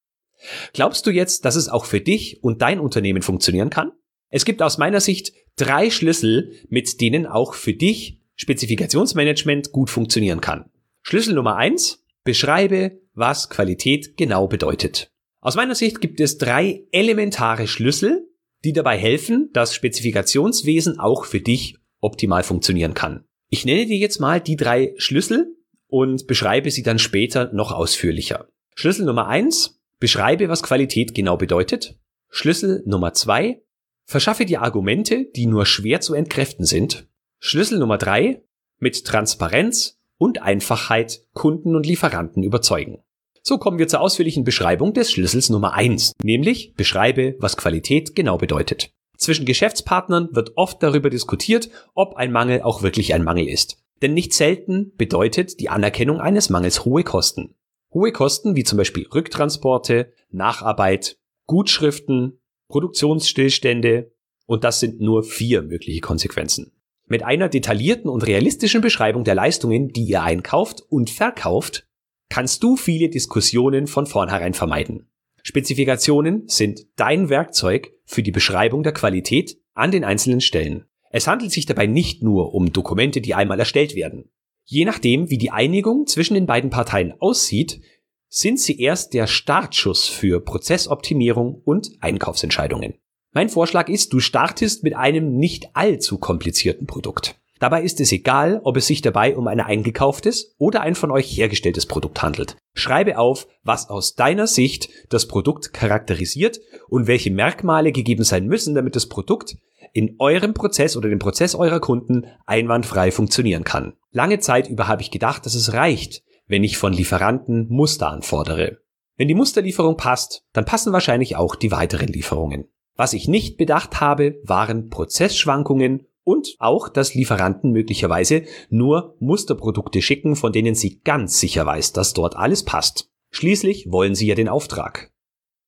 Glaubst 0.74 1.06
du 1.06 1.12
jetzt, 1.12 1.46
dass 1.46 1.56
es 1.56 1.70
auch 1.70 1.86
für 1.86 2.00
dich 2.00 2.44
und 2.44 2.62
dein 2.62 2.80
Unternehmen 2.80 3.22
funktionieren 3.22 3.70
kann? 3.70 3.92
Es 4.30 4.46
gibt 4.46 4.62
aus 4.62 4.78
meiner 4.78 5.02
Sicht 5.02 5.34
drei 5.58 5.90
Schlüssel, 5.90 6.54
mit 6.70 7.02
denen 7.02 7.26
auch 7.26 7.54
für 7.54 7.74
dich 7.74 8.22
Spezifikationsmanagement 8.36 9.72
gut 9.72 9.90
funktionieren 9.90 10.40
kann. 10.40 10.72
Schlüssel 11.02 11.34
Nummer 11.34 11.58
eins: 11.58 12.06
Beschreibe, 12.24 13.02
was 13.14 13.50
Qualität 13.50 14.16
genau 14.16 14.48
bedeutet. 14.48 15.12
Aus 15.42 15.56
meiner 15.56 15.76
Sicht 15.76 16.00
gibt 16.00 16.22
es 16.22 16.38
drei 16.38 16.84
elementare 16.92 17.68
Schlüssel, 17.68 18.30
die 18.64 18.74
dabei 18.74 18.98
helfen, 18.98 19.50
dass 19.54 19.74
Spezifikationswesen 19.74 21.00
auch 21.00 21.26
für 21.26 21.42
dich 21.42 21.79
optimal 22.02 22.44
funktionieren 22.44 22.94
kann. 22.94 23.26
Ich 23.50 23.66
nenne 23.66 23.86
dir 23.86 23.98
jetzt 23.98 24.20
mal 24.20 24.40
die 24.40 24.56
drei 24.56 24.94
Schlüssel 24.98 25.56
und 25.88 26.28
beschreibe 26.28 26.72
sie 26.72 26.84
dann 26.84 27.00
später 27.00 27.52
noch 27.54 27.72
ausführlicher. 27.72 28.48
Schlüssel 28.76 29.06
Nummer 29.06 29.28
eins: 29.28 29.82
Beschreibe, 30.00 30.50
was 30.50 30.64
Qualität 30.64 31.16
genau 31.16 31.36
bedeutet. 31.38 32.00
Schlüssel 32.30 32.84
Nummer 32.86 33.14
zwei: 33.14 33.62
Verschaffe 34.06 34.46
dir 34.46 34.62
Argumente, 34.62 35.26
die 35.36 35.46
nur 35.46 35.66
schwer 35.66 36.02
zu 36.02 36.14
entkräften 36.14 36.66
sind. 36.66 37.08
Schlüssel 37.40 37.80
Nummer 37.80 37.98
drei: 37.98 38.44
Mit 38.78 39.06
Transparenz 39.06 40.00
und 40.18 40.42
Einfachheit 40.42 41.22
Kunden 41.34 41.76
und 41.76 41.86
Lieferanten 41.86 42.44
überzeugen. 42.44 43.04
So 43.42 43.58
kommen 43.58 43.80
wir 43.80 43.88
zur 43.88 44.02
ausführlichen 44.02 44.44
Beschreibung 44.44 44.94
des 44.94 45.12
Schlüssels 45.12 45.50
Nummer 45.50 45.74
eins, 45.74 46.14
nämlich 46.22 46.74
beschreibe, 46.76 47.36
was 47.40 47.58
Qualität 47.58 48.16
genau 48.16 48.38
bedeutet. 48.38 48.92
Zwischen 49.20 49.46
Geschäftspartnern 49.46 50.30
wird 50.32 50.54
oft 50.56 50.82
darüber 50.82 51.10
diskutiert, 51.10 51.70
ob 51.94 52.16
ein 52.16 52.32
Mangel 52.32 52.62
auch 52.62 52.84
wirklich 52.84 53.14
ein 53.14 53.24
Mangel 53.24 53.50
ist. 53.50 53.84
Denn 54.02 54.14
nicht 54.14 54.34
selten 54.34 54.94
bedeutet 54.96 55.60
die 55.60 55.70
Anerkennung 55.70 56.22
eines 56.22 56.50
Mangels 56.50 56.86
hohe 56.86 57.04
Kosten. 57.04 57.56
Hohe 57.94 58.14
Kosten 58.14 58.56
wie 58.56 58.64
zum 58.64 58.78
Beispiel 58.78 59.06
Rücktransporte, 59.14 60.14
Nacharbeit, 60.30 61.18
Gutschriften, 61.48 62.40
Produktionsstillstände 62.70 64.14
und 64.46 64.64
das 64.64 64.80
sind 64.80 65.02
nur 65.02 65.24
vier 65.24 65.64
mögliche 65.64 66.00
Konsequenzen. 66.00 66.72
Mit 67.06 67.24
einer 67.24 67.50
detaillierten 67.50 68.10
und 68.10 68.26
realistischen 68.26 68.82
Beschreibung 68.82 69.26
der 69.26 69.36
Leistungen, 69.36 69.90
die 69.90 70.04
ihr 70.06 70.24
einkauft 70.24 70.82
und 70.88 71.10
verkauft, 71.10 71.88
kannst 72.30 72.64
du 72.64 72.78
viele 72.78 73.10
Diskussionen 73.10 73.88
von 73.88 74.06
vornherein 74.06 74.54
vermeiden. 74.54 75.10
Spezifikationen 75.44 76.48
sind 76.48 76.86
dein 76.96 77.30
Werkzeug 77.30 77.92
für 78.06 78.24
die 78.24 78.32
Beschreibung 78.32 78.84
der 78.84 78.94
Qualität 78.94 79.58
an 79.74 79.92
den 79.92 80.04
einzelnen 80.04 80.42
Stellen. 80.42 80.86
Es 81.12 81.28
handelt 81.28 81.52
sich 81.52 81.66
dabei 81.66 81.88
nicht 81.88 82.22
nur 82.22 82.54
um 82.54 82.72
Dokumente, 82.72 83.22
die 83.22 83.34
einmal 83.34 83.60
erstellt 83.60 83.96
werden. 83.96 84.30
Je 84.64 84.86
nachdem, 84.86 85.30
wie 85.30 85.38
die 85.38 85.50
Einigung 85.50 86.06
zwischen 86.06 86.36
den 86.36 86.46
beiden 86.46 86.70
Parteien 86.70 87.14
aussieht, 87.20 87.82
sind 88.28 88.60
sie 88.60 88.80
erst 88.80 89.16
der 89.16 89.26
Startschuss 89.26 90.08
für 90.08 90.40
Prozessoptimierung 90.40 91.62
und 91.66 91.90
Einkaufsentscheidungen. 92.00 92.94
Mein 93.32 93.50
Vorschlag 93.50 93.90
ist, 93.90 94.14
du 94.14 94.20
startest 94.20 94.84
mit 94.84 94.96
einem 94.96 95.36
nicht 95.36 95.76
allzu 95.76 96.20
komplizierten 96.20 96.86
Produkt. 96.86 97.40
Dabei 97.60 97.84
ist 97.84 98.00
es 98.00 98.12
egal, 98.14 98.62
ob 98.64 98.78
es 98.78 98.88
sich 98.88 99.02
dabei 99.02 99.36
um 99.36 99.48
ein 99.48 99.60
eingekauftes 99.60 100.56
oder 100.58 100.82
ein 100.82 100.96
von 100.96 101.12
euch 101.12 101.38
hergestelltes 101.38 101.86
Produkt 101.86 102.22
handelt. 102.22 102.56
Schreibe 102.74 103.18
auf, 103.18 103.48
was 103.64 103.90
aus 103.90 104.16
deiner 104.16 104.48
Sicht 104.48 104.90
das 105.10 105.28
Produkt 105.28 105.74
charakterisiert 105.74 106.62
und 106.88 107.08
welche 107.08 107.32
Merkmale 107.32 107.92
gegeben 107.92 108.24
sein 108.24 108.48
müssen, 108.48 108.76
damit 108.76 108.96
das 108.96 109.08
Produkt 109.08 109.58
in 109.92 110.16
eurem 110.20 110.54
Prozess 110.54 110.96
oder 110.96 111.10
dem 111.10 111.20
Prozess 111.20 111.54
eurer 111.54 111.82
Kunden 111.82 112.28
einwandfrei 112.46 113.12
funktionieren 113.12 113.66
kann. 113.66 113.94
Lange 114.12 114.40
Zeit 114.40 114.70
über 114.70 114.88
habe 114.88 115.02
ich 115.02 115.12
gedacht, 115.12 115.46
dass 115.46 115.56
es 115.56 115.74
reicht, 115.74 116.24
wenn 116.48 116.64
ich 116.64 116.78
von 116.78 116.94
Lieferanten 116.94 117.68
Muster 117.70 118.10
anfordere. 118.10 118.78
Wenn 119.18 119.28
die 119.28 119.36
Musterlieferung 119.36 119.98
passt, 119.98 120.44
dann 120.54 120.64
passen 120.64 120.94
wahrscheinlich 120.94 121.36
auch 121.36 121.56
die 121.56 121.72
weiteren 121.72 122.08
Lieferungen. 122.08 122.70
Was 122.96 123.14
ich 123.14 123.28
nicht 123.28 123.58
bedacht 123.58 124.00
habe, 124.00 124.40
waren 124.44 124.90
Prozessschwankungen 124.90 126.06
und 126.30 126.56
auch, 126.60 126.90
dass 126.90 127.16
Lieferanten 127.16 127.72
möglicherweise 127.72 128.44
nur 128.70 129.16
Musterprodukte 129.20 130.00
schicken, 130.04 130.36
von 130.36 130.54
denen 130.54 130.76
sie 130.76 131.00
ganz 131.00 131.40
sicher 131.40 131.66
weiß, 131.66 131.92
dass 131.92 132.14
dort 132.14 132.36
alles 132.36 132.64
passt. 132.64 133.10
Schließlich 133.32 133.92
wollen 133.92 134.14
sie 134.14 134.28
ja 134.28 134.36
den 134.36 134.48
Auftrag. 134.48 135.12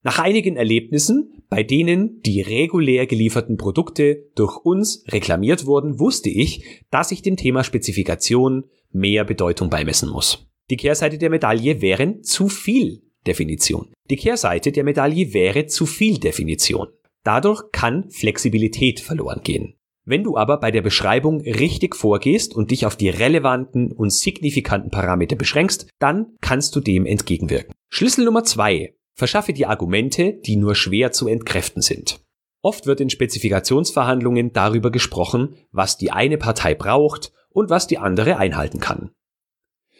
Nach 0.03 0.19
einigen 0.19 0.57
Erlebnissen, 0.57 1.43
bei 1.49 1.63
denen 1.63 2.21
die 2.21 2.41
regulär 2.41 3.07
gelieferten 3.07 3.57
Produkte 3.57 4.29
durch 4.35 4.57
uns 4.57 5.03
reklamiert 5.07 5.65
wurden, 5.65 5.99
wusste 5.99 6.29
ich, 6.29 6.83
dass 6.91 7.11
ich 7.11 7.23
dem 7.23 7.37
Thema 7.37 7.63
Spezifikation 7.63 8.65
mehr 8.91 9.23
Bedeutung 9.23 9.71
beimessen 9.71 10.09
muss. 10.09 10.47
Die 10.69 10.77
Kehrseite 10.77 11.17
der 11.17 11.31
Medaille 11.31 11.81
wären 11.81 12.21
zu 12.21 12.49
viel 12.49 13.01
Definition. 13.25 13.91
Die 14.11 14.15
Kehrseite 14.15 14.71
der 14.71 14.83
Medaille 14.83 15.33
wäre 15.33 15.65
zu 15.65 15.87
viel 15.87 16.19
Definition. 16.19 16.87
Dadurch 17.23 17.71
kann 17.71 18.11
Flexibilität 18.11 18.99
verloren 18.99 19.41
gehen. 19.43 19.75
Wenn 20.03 20.23
du 20.23 20.35
aber 20.35 20.59
bei 20.59 20.71
der 20.71 20.81
Beschreibung 20.81 21.41
richtig 21.41 21.95
vorgehst 21.95 22.55
und 22.55 22.71
dich 22.71 22.85
auf 22.85 22.95
die 22.95 23.09
relevanten 23.09 23.91
und 23.91 24.11
signifikanten 24.11 24.89
Parameter 24.89 25.35
beschränkst, 25.35 25.87
dann 25.99 26.37
kannst 26.41 26.75
du 26.75 26.79
dem 26.79 27.05
entgegenwirken. 27.05 27.73
Schlüssel 27.89 28.25
Nummer 28.25 28.43
zwei: 28.43 28.95
Verschaffe 29.13 29.53
dir 29.53 29.69
Argumente, 29.69 30.33
die 30.33 30.55
nur 30.55 30.75
schwer 30.75 31.11
zu 31.11 31.27
entkräften 31.27 31.81
sind. 31.81 32.19
Oft 32.63 32.85
wird 32.85 33.01
in 33.01 33.09
Spezifikationsverhandlungen 33.09 34.53
darüber 34.53 34.91
gesprochen, 34.91 35.55
was 35.71 35.97
die 35.97 36.11
eine 36.11 36.37
Partei 36.37 36.75
braucht 36.75 37.31
und 37.49 37.69
was 37.69 37.87
die 37.87 37.97
andere 37.97 38.37
einhalten 38.37 38.79
kann. 38.79 39.11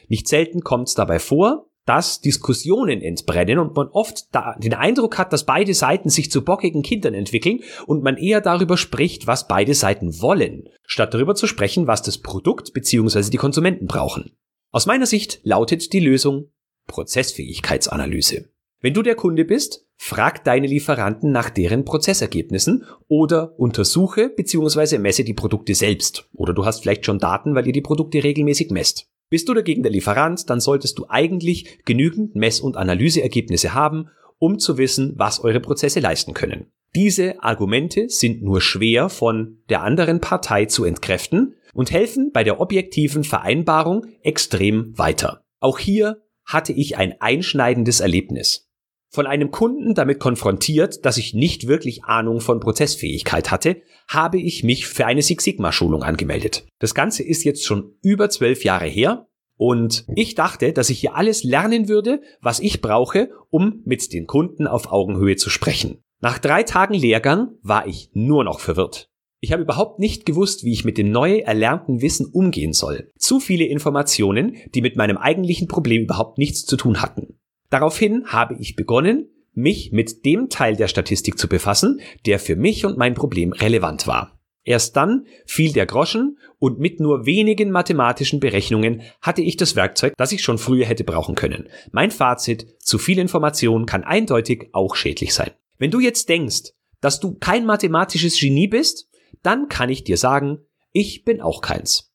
Nicht 0.07 0.27
selten 0.27 0.61
kommt 0.61 0.89
es 0.89 0.95
dabei 0.95 1.19
vor, 1.19 1.70
dass 1.91 2.21
Diskussionen 2.21 3.01
entbrennen 3.01 3.59
und 3.59 3.75
man 3.75 3.89
oft 3.89 4.33
da 4.33 4.55
den 4.57 4.73
Eindruck 4.73 5.17
hat, 5.17 5.33
dass 5.33 5.45
beide 5.45 5.73
Seiten 5.73 6.07
sich 6.07 6.31
zu 6.31 6.41
bockigen 6.41 6.83
Kindern 6.83 7.13
entwickeln 7.13 7.59
und 7.85 8.01
man 8.01 8.15
eher 8.15 8.39
darüber 8.39 8.77
spricht, 8.77 9.27
was 9.27 9.49
beide 9.49 9.73
Seiten 9.73 10.21
wollen, 10.21 10.69
statt 10.85 11.13
darüber 11.13 11.35
zu 11.35 11.47
sprechen, 11.47 11.87
was 11.87 12.01
das 12.01 12.19
Produkt 12.19 12.71
bzw. 12.71 13.29
die 13.29 13.35
Konsumenten 13.35 13.87
brauchen. 13.87 14.31
Aus 14.71 14.85
meiner 14.85 15.05
Sicht 15.05 15.41
lautet 15.43 15.91
die 15.91 15.99
Lösung 15.99 16.45
Prozessfähigkeitsanalyse. 16.87 18.45
Wenn 18.79 18.93
du 18.93 19.01
der 19.01 19.15
Kunde 19.15 19.43
bist, 19.43 19.85
frag 19.97 20.45
deine 20.45 20.67
Lieferanten 20.67 21.33
nach 21.33 21.49
deren 21.49 21.83
Prozessergebnissen 21.83 22.85
oder 23.09 23.59
untersuche 23.59 24.29
bzw. 24.29 24.97
messe 24.97 25.25
die 25.25 25.33
Produkte 25.33 25.75
selbst. 25.75 26.29
Oder 26.31 26.53
du 26.53 26.63
hast 26.63 26.83
vielleicht 26.83 27.05
schon 27.05 27.19
Daten, 27.19 27.53
weil 27.53 27.67
ihr 27.67 27.73
die 27.73 27.81
Produkte 27.81 28.23
regelmäßig 28.23 28.71
messt. 28.71 29.10
Bist 29.31 29.47
du 29.47 29.53
dagegen 29.53 29.81
der 29.81 29.93
Lieferant, 29.93 30.49
dann 30.49 30.59
solltest 30.59 30.99
du 30.99 31.05
eigentlich 31.07 31.79
genügend 31.85 32.35
Mess- 32.35 32.59
und 32.59 32.75
Analyseergebnisse 32.75 33.73
haben, 33.73 34.09
um 34.39 34.59
zu 34.59 34.77
wissen, 34.77 35.13
was 35.15 35.39
eure 35.39 35.61
Prozesse 35.61 36.01
leisten 36.01 36.33
können. 36.33 36.67
Diese 36.95 37.41
Argumente 37.41 38.09
sind 38.09 38.43
nur 38.43 38.59
schwer 38.59 39.07
von 39.07 39.59
der 39.69 39.83
anderen 39.83 40.19
Partei 40.19 40.65
zu 40.65 40.83
entkräften 40.83 41.55
und 41.73 41.91
helfen 41.91 42.31
bei 42.33 42.43
der 42.43 42.59
objektiven 42.59 43.23
Vereinbarung 43.23 44.05
extrem 44.21 44.97
weiter. 44.97 45.45
Auch 45.61 45.79
hier 45.79 46.21
hatte 46.43 46.73
ich 46.73 46.97
ein 46.97 47.15
einschneidendes 47.21 48.01
Erlebnis 48.01 48.69
von 49.11 49.27
einem 49.27 49.51
Kunden 49.51 49.93
damit 49.93 50.19
konfrontiert, 50.19 51.05
dass 51.05 51.17
ich 51.17 51.33
nicht 51.33 51.67
wirklich 51.67 52.05
Ahnung 52.05 52.39
von 52.39 52.61
Prozessfähigkeit 52.61 53.51
hatte, 53.51 53.81
habe 54.07 54.39
ich 54.39 54.63
mich 54.63 54.87
für 54.87 55.05
eine 55.05 55.21
Six 55.21 55.43
Sigma 55.43 55.71
Schulung 55.71 56.01
angemeldet. 56.01 56.65
Das 56.79 56.95
Ganze 56.95 57.21
ist 57.23 57.43
jetzt 57.43 57.65
schon 57.65 57.93
über 58.01 58.29
zwölf 58.29 58.63
Jahre 58.63 58.87
her 58.87 59.27
und 59.57 60.05
ich 60.15 60.33
dachte, 60.33 60.71
dass 60.71 60.89
ich 60.89 61.01
hier 61.01 61.15
alles 61.15 61.43
lernen 61.43 61.89
würde, 61.89 62.21
was 62.41 62.59
ich 62.61 62.81
brauche, 62.81 63.29
um 63.49 63.81
mit 63.83 64.13
den 64.13 64.27
Kunden 64.27 64.65
auf 64.65 64.91
Augenhöhe 64.91 65.35
zu 65.35 65.49
sprechen. 65.49 66.01
Nach 66.21 66.39
drei 66.39 66.63
Tagen 66.63 66.93
Lehrgang 66.93 67.49
war 67.61 67.87
ich 67.87 68.09
nur 68.13 68.43
noch 68.43 68.59
verwirrt. 68.59 69.09
Ich 69.43 69.51
habe 69.51 69.63
überhaupt 69.63 69.99
nicht 69.99 70.25
gewusst, 70.25 70.63
wie 70.63 70.71
ich 70.71 70.85
mit 70.85 70.99
dem 70.99 71.11
neu 71.11 71.39
erlernten 71.39 72.01
Wissen 72.01 72.27
umgehen 72.27 72.73
soll. 72.73 73.09
Zu 73.17 73.39
viele 73.39 73.65
Informationen, 73.65 74.55
die 74.73 74.81
mit 74.81 74.95
meinem 74.95 75.17
eigentlichen 75.17 75.67
Problem 75.67 76.03
überhaupt 76.03 76.37
nichts 76.37 76.65
zu 76.65 76.77
tun 76.77 77.01
hatten. 77.01 77.39
Daraufhin 77.71 78.27
habe 78.27 78.55
ich 78.59 78.75
begonnen, 78.75 79.29
mich 79.53 79.91
mit 79.91 80.25
dem 80.25 80.49
Teil 80.49 80.75
der 80.75 80.89
Statistik 80.89 81.39
zu 81.39 81.47
befassen, 81.47 82.01
der 82.25 82.37
für 82.37 82.55
mich 82.55 82.85
und 82.85 82.97
mein 82.97 83.15
Problem 83.15 83.53
relevant 83.53 84.07
war. 84.07 84.37
Erst 84.63 84.95
dann 84.95 85.25
fiel 85.45 85.73
der 85.73 85.85
Groschen 85.85 86.37
und 86.59 86.79
mit 86.79 86.99
nur 86.99 87.25
wenigen 87.25 87.71
mathematischen 87.71 88.39
Berechnungen 88.39 89.01
hatte 89.21 89.41
ich 89.41 89.57
das 89.57 89.75
Werkzeug, 89.75 90.13
das 90.17 90.33
ich 90.33 90.43
schon 90.43 90.57
früher 90.57 90.85
hätte 90.85 91.03
brauchen 91.03 91.33
können. 91.33 91.69
Mein 91.91 92.11
Fazit, 92.11 92.67
zu 92.79 92.99
viel 92.99 93.17
Information 93.17 93.85
kann 93.85 94.03
eindeutig 94.03 94.69
auch 94.73 94.95
schädlich 94.95 95.33
sein. 95.33 95.51
Wenn 95.79 95.91
du 95.91 95.99
jetzt 95.99 96.29
denkst, 96.29 96.73
dass 96.99 97.19
du 97.19 97.35
kein 97.35 97.65
mathematisches 97.65 98.39
Genie 98.39 98.67
bist, 98.67 99.09
dann 99.43 99.69
kann 99.69 99.89
ich 99.89 100.03
dir 100.03 100.17
sagen, 100.17 100.59
ich 100.91 101.23
bin 101.23 101.41
auch 101.41 101.61
keins. 101.61 102.11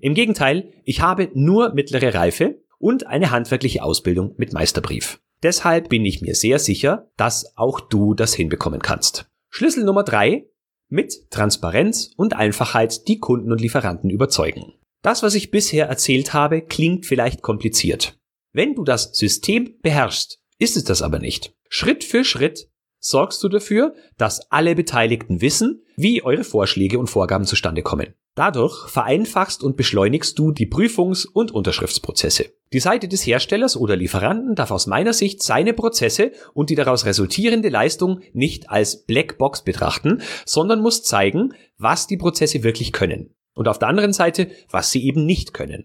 Im 0.00 0.14
Gegenteil, 0.14 0.72
ich 0.84 1.02
habe 1.02 1.30
nur 1.34 1.74
mittlere 1.74 2.14
Reife 2.14 2.63
und 2.84 3.06
eine 3.06 3.30
handwerkliche 3.30 3.82
Ausbildung 3.82 4.34
mit 4.36 4.52
Meisterbrief. 4.52 5.18
Deshalb 5.42 5.88
bin 5.88 6.04
ich 6.04 6.20
mir 6.20 6.34
sehr 6.34 6.58
sicher, 6.58 7.10
dass 7.16 7.56
auch 7.56 7.80
du 7.80 8.12
das 8.12 8.34
hinbekommen 8.34 8.82
kannst. 8.82 9.24
Schlüssel 9.48 9.84
Nummer 9.84 10.02
drei: 10.02 10.50
Mit 10.90 11.30
Transparenz 11.30 12.10
und 12.18 12.34
Einfachheit 12.34 13.08
die 13.08 13.20
Kunden 13.20 13.52
und 13.52 13.62
Lieferanten 13.62 14.10
überzeugen. 14.10 14.74
Das, 15.00 15.22
was 15.22 15.34
ich 15.34 15.50
bisher 15.50 15.86
erzählt 15.86 16.34
habe, 16.34 16.60
klingt 16.60 17.06
vielleicht 17.06 17.40
kompliziert. 17.40 18.18
Wenn 18.52 18.74
du 18.74 18.84
das 18.84 19.16
System 19.16 19.78
beherrschst, 19.80 20.42
ist 20.58 20.76
es 20.76 20.84
das 20.84 21.00
aber 21.00 21.20
nicht. 21.20 21.54
Schritt 21.70 22.04
für 22.04 22.22
Schritt 22.22 22.68
sorgst 23.00 23.42
du 23.42 23.48
dafür, 23.48 23.94
dass 24.18 24.50
alle 24.50 24.74
Beteiligten 24.74 25.40
wissen, 25.40 25.82
wie 25.96 26.22
eure 26.22 26.44
Vorschläge 26.44 26.98
und 26.98 27.08
Vorgaben 27.08 27.46
zustande 27.46 27.82
kommen. 27.82 28.14
Dadurch 28.34 28.88
vereinfachst 28.88 29.62
und 29.62 29.76
beschleunigst 29.76 30.38
du 30.38 30.50
die 30.50 30.66
Prüfungs- 30.66 31.26
und 31.26 31.52
Unterschriftsprozesse. 31.52 32.52
Die 32.74 32.80
Seite 32.80 33.06
des 33.06 33.24
Herstellers 33.24 33.76
oder 33.76 33.94
Lieferanten 33.94 34.56
darf 34.56 34.72
aus 34.72 34.88
meiner 34.88 35.12
Sicht 35.12 35.44
seine 35.44 35.74
Prozesse 35.74 36.32
und 36.54 36.70
die 36.70 36.74
daraus 36.74 37.04
resultierende 37.04 37.68
Leistung 37.68 38.18
nicht 38.32 38.68
als 38.68 39.04
Blackbox 39.04 39.62
betrachten, 39.62 40.22
sondern 40.44 40.80
muss 40.80 41.04
zeigen, 41.04 41.54
was 41.78 42.08
die 42.08 42.16
Prozesse 42.16 42.64
wirklich 42.64 42.92
können. 42.92 43.32
Und 43.54 43.68
auf 43.68 43.78
der 43.78 43.86
anderen 43.86 44.12
Seite, 44.12 44.48
was 44.68 44.90
sie 44.90 45.06
eben 45.06 45.24
nicht 45.24 45.54
können. 45.54 45.84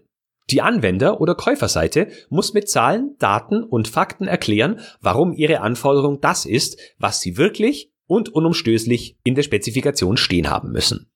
Die 0.50 0.62
Anwender- 0.62 1.20
oder 1.20 1.36
Käuferseite 1.36 2.08
muss 2.28 2.54
mit 2.54 2.68
Zahlen, 2.68 3.14
Daten 3.20 3.62
und 3.62 3.86
Fakten 3.86 4.26
erklären, 4.26 4.80
warum 5.00 5.32
ihre 5.32 5.60
Anforderung 5.60 6.20
das 6.20 6.44
ist, 6.44 6.76
was 6.98 7.20
sie 7.20 7.36
wirklich 7.36 7.92
und 8.08 8.30
unumstößlich 8.30 9.16
in 9.22 9.36
der 9.36 9.44
Spezifikation 9.44 10.16
stehen 10.16 10.50
haben 10.50 10.72
müssen. 10.72 11.08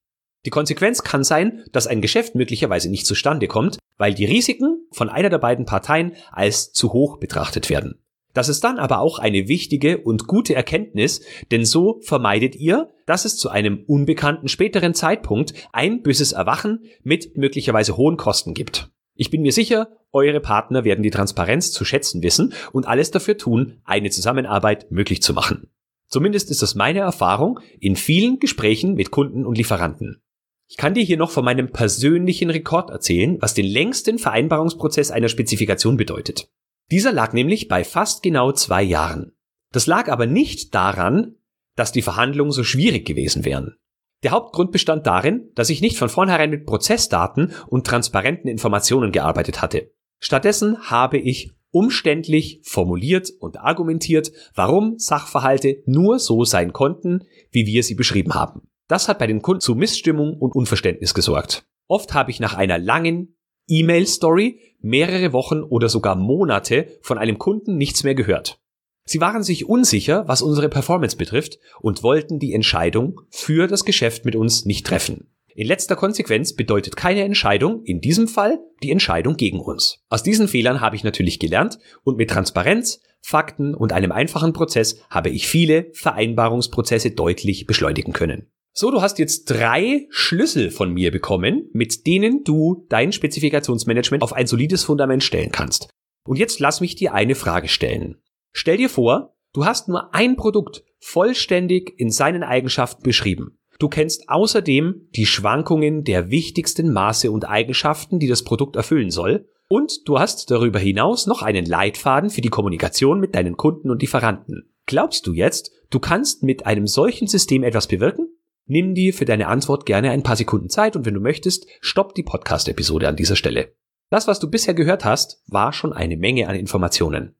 Die 0.46 0.50
Konsequenz 0.50 1.02
kann 1.02 1.24
sein, 1.24 1.64
dass 1.72 1.88
ein 1.88 2.00
Geschäft 2.00 2.36
möglicherweise 2.36 2.90
nicht 2.90 3.06
zustande 3.06 3.48
kommt, 3.48 3.78
weil 3.96 4.14
die 4.14 4.26
Risiken 4.26 4.83
von 4.94 5.08
einer 5.08 5.30
der 5.30 5.38
beiden 5.38 5.66
Parteien 5.66 6.12
als 6.30 6.72
zu 6.72 6.92
hoch 6.92 7.18
betrachtet 7.18 7.68
werden. 7.70 8.00
Das 8.34 8.48
ist 8.48 8.64
dann 8.64 8.78
aber 8.78 8.98
auch 8.98 9.20
eine 9.20 9.46
wichtige 9.46 9.98
und 9.98 10.26
gute 10.26 10.54
Erkenntnis, 10.54 11.22
denn 11.52 11.64
so 11.64 12.00
vermeidet 12.02 12.56
ihr, 12.56 12.90
dass 13.06 13.24
es 13.24 13.36
zu 13.36 13.48
einem 13.48 13.84
unbekannten 13.86 14.48
späteren 14.48 14.92
Zeitpunkt 14.92 15.54
ein 15.72 16.02
böses 16.02 16.32
Erwachen 16.32 16.84
mit 17.04 17.36
möglicherweise 17.36 17.96
hohen 17.96 18.16
Kosten 18.16 18.52
gibt. 18.52 18.90
Ich 19.14 19.30
bin 19.30 19.42
mir 19.42 19.52
sicher, 19.52 19.88
eure 20.10 20.40
Partner 20.40 20.84
werden 20.84 21.04
die 21.04 21.10
Transparenz 21.10 21.70
zu 21.70 21.84
schätzen 21.84 22.24
wissen 22.24 22.52
und 22.72 22.88
alles 22.88 23.12
dafür 23.12 23.38
tun, 23.38 23.80
eine 23.84 24.10
Zusammenarbeit 24.10 24.90
möglich 24.90 25.22
zu 25.22 25.32
machen. 25.32 25.70
Zumindest 26.08 26.50
ist 26.50 26.62
das 26.62 26.74
meine 26.74 27.00
Erfahrung 27.00 27.60
in 27.78 27.94
vielen 27.94 28.40
Gesprächen 28.40 28.94
mit 28.94 29.12
Kunden 29.12 29.46
und 29.46 29.56
Lieferanten. 29.56 30.20
Ich 30.66 30.76
kann 30.76 30.94
dir 30.94 31.04
hier 31.04 31.16
noch 31.16 31.30
von 31.30 31.44
meinem 31.44 31.70
persönlichen 31.70 32.50
Rekord 32.50 32.90
erzählen, 32.90 33.36
was 33.40 33.54
den 33.54 33.66
längsten 33.66 34.18
Vereinbarungsprozess 34.18 35.10
einer 35.10 35.28
Spezifikation 35.28 35.96
bedeutet. 35.96 36.48
Dieser 36.90 37.12
lag 37.12 37.32
nämlich 37.32 37.68
bei 37.68 37.84
fast 37.84 38.22
genau 38.22 38.52
zwei 38.52 38.82
Jahren. 38.82 39.32
Das 39.72 39.86
lag 39.86 40.08
aber 40.08 40.26
nicht 40.26 40.74
daran, 40.74 41.36
dass 41.76 41.92
die 41.92 42.02
Verhandlungen 42.02 42.52
so 42.52 42.64
schwierig 42.64 43.06
gewesen 43.06 43.44
wären. 43.44 43.76
Der 44.22 44.30
Hauptgrund 44.30 44.72
bestand 44.72 45.06
darin, 45.06 45.50
dass 45.54 45.70
ich 45.70 45.82
nicht 45.82 45.98
von 45.98 46.08
vornherein 46.08 46.50
mit 46.50 46.64
Prozessdaten 46.64 47.52
und 47.66 47.86
transparenten 47.86 48.48
Informationen 48.48 49.12
gearbeitet 49.12 49.60
hatte. 49.60 49.90
Stattdessen 50.18 50.90
habe 50.90 51.18
ich 51.18 51.52
umständlich 51.70 52.60
formuliert 52.62 53.30
und 53.40 53.58
argumentiert, 53.58 54.32
warum 54.54 54.98
Sachverhalte 54.98 55.82
nur 55.86 56.18
so 56.20 56.44
sein 56.44 56.72
konnten, 56.72 57.24
wie 57.50 57.66
wir 57.66 57.82
sie 57.82 57.96
beschrieben 57.96 58.34
haben. 58.34 58.68
Das 58.88 59.08
hat 59.08 59.18
bei 59.18 59.26
den 59.26 59.42
Kunden 59.42 59.60
zu 59.60 59.74
Missstimmung 59.74 60.36
und 60.38 60.54
Unverständnis 60.54 61.14
gesorgt. 61.14 61.64
Oft 61.88 62.14
habe 62.14 62.30
ich 62.30 62.40
nach 62.40 62.54
einer 62.54 62.78
langen 62.78 63.36
E-Mail-Story 63.68 64.60
mehrere 64.80 65.32
Wochen 65.32 65.62
oder 65.62 65.88
sogar 65.88 66.16
Monate 66.16 66.98
von 67.00 67.16
einem 67.16 67.38
Kunden 67.38 67.76
nichts 67.76 68.04
mehr 68.04 68.14
gehört. 68.14 68.60
Sie 69.06 69.20
waren 69.20 69.42
sich 69.42 69.66
unsicher, 69.66 70.26
was 70.28 70.42
unsere 70.42 70.68
Performance 70.68 71.16
betrifft 71.16 71.58
und 71.80 72.02
wollten 72.02 72.38
die 72.38 72.54
Entscheidung 72.54 73.20
für 73.30 73.66
das 73.66 73.84
Geschäft 73.84 74.24
mit 74.24 74.36
uns 74.36 74.64
nicht 74.64 74.86
treffen. 74.86 75.30
In 75.54 75.68
letzter 75.68 75.94
Konsequenz 75.94 76.54
bedeutet 76.54 76.96
keine 76.96 77.22
Entscheidung, 77.22 77.84
in 77.84 78.00
diesem 78.00 78.28
Fall 78.28 78.58
die 78.82 78.90
Entscheidung 78.90 79.36
gegen 79.36 79.60
uns. 79.60 80.00
Aus 80.08 80.22
diesen 80.22 80.48
Fehlern 80.48 80.80
habe 80.80 80.96
ich 80.96 81.04
natürlich 81.04 81.38
gelernt 81.38 81.78
und 82.02 82.16
mit 82.16 82.30
Transparenz, 82.30 83.00
Fakten 83.20 83.74
und 83.74 83.92
einem 83.92 84.10
einfachen 84.10 84.52
Prozess 84.52 85.00
habe 85.08 85.30
ich 85.30 85.46
viele 85.46 85.90
Vereinbarungsprozesse 85.92 87.12
deutlich 87.12 87.66
beschleunigen 87.66 88.12
können. 88.12 88.50
So, 88.76 88.90
du 88.90 89.02
hast 89.02 89.20
jetzt 89.20 89.44
drei 89.44 90.08
Schlüssel 90.10 90.72
von 90.72 90.92
mir 90.92 91.12
bekommen, 91.12 91.70
mit 91.72 92.08
denen 92.08 92.42
du 92.42 92.84
dein 92.88 93.12
Spezifikationsmanagement 93.12 94.24
auf 94.24 94.32
ein 94.32 94.48
solides 94.48 94.82
Fundament 94.82 95.22
stellen 95.22 95.52
kannst. 95.52 95.88
Und 96.26 96.40
jetzt 96.40 96.58
lass 96.58 96.80
mich 96.80 96.96
dir 96.96 97.14
eine 97.14 97.36
Frage 97.36 97.68
stellen. 97.68 98.16
Stell 98.52 98.78
dir 98.78 98.90
vor, 98.90 99.36
du 99.52 99.64
hast 99.64 99.86
nur 99.86 100.12
ein 100.12 100.34
Produkt 100.34 100.82
vollständig 100.98 101.94
in 101.98 102.10
seinen 102.10 102.42
Eigenschaften 102.42 103.04
beschrieben. 103.04 103.58
Du 103.78 103.88
kennst 103.88 104.28
außerdem 104.28 105.08
die 105.14 105.26
Schwankungen 105.26 106.02
der 106.02 106.30
wichtigsten 106.30 106.92
Maße 106.92 107.30
und 107.30 107.48
Eigenschaften, 107.48 108.18
die 108.18 108.28
das 108.28 108.42
Produkt 108.42 108.74
erfüllen 108.74 109.10
soll. 109.10 109.48
Und 109.68 110.08
du 110.08 110.18
hast 110.18 110.50
darüber 110.50 110.80
hinaus 110.80 111.28
noch 111.28 111.42
einen 111.42 111.64
Leitfaden 111.64 112.28
für 112.28 112.40
die 112.40 112.48
Kommunikation 112.48 113.20
mit 113.20 113.36
deinen 113.36 113.56
Kunden 113.56 113.92
und 113.92 114.02
Lieferanten. 114.02 114.74
Glaubst 114.86 115.28
du 115.28 115.32
jetzt, 115.32 115.70
du 115.90 116.00
kannst 116.00 116.42
mit 116.42 116.66
einem 116.66 116.88
solchen 116.88 117.28
System 117.28 117.62
etwas 117.62 117.86
bewirken? 117.86 118.33
Nimm 118.66 118.94
dir 118.94 119.12
für 119.12 119.26
deine 119.26 119.48
Antwort 119.48 119.84
gerne 119.84 120.10
ein 120.10 120.22
paar 120.22 120.36
Sekunden 120.36 120.70
Zeit 120.70 120.96
und 120.96 121.04
wenn 121.04 121.12
du 121.12 121.20
möchtest, 121.20 121.66
stopp 121.80 122.14
die 122.14 122.22
Podcast-Episode 122.22 123.06
an 123.06 123.16
dieser 123.16 123.36
Stelle. 123.36 123.74
Das, 124.08 124.26
was 124.26 124.40
du 124.40 124.48
bisher 124.48 124.72
gehört 124.72 125.04
hast, 125.04 125.42
war 125.48 125.74
schon 125.74 125.92
eine 125.92 126.16
Menge 126.16 126.48
an 126.48 126.56
Informationen. 126.56 127.34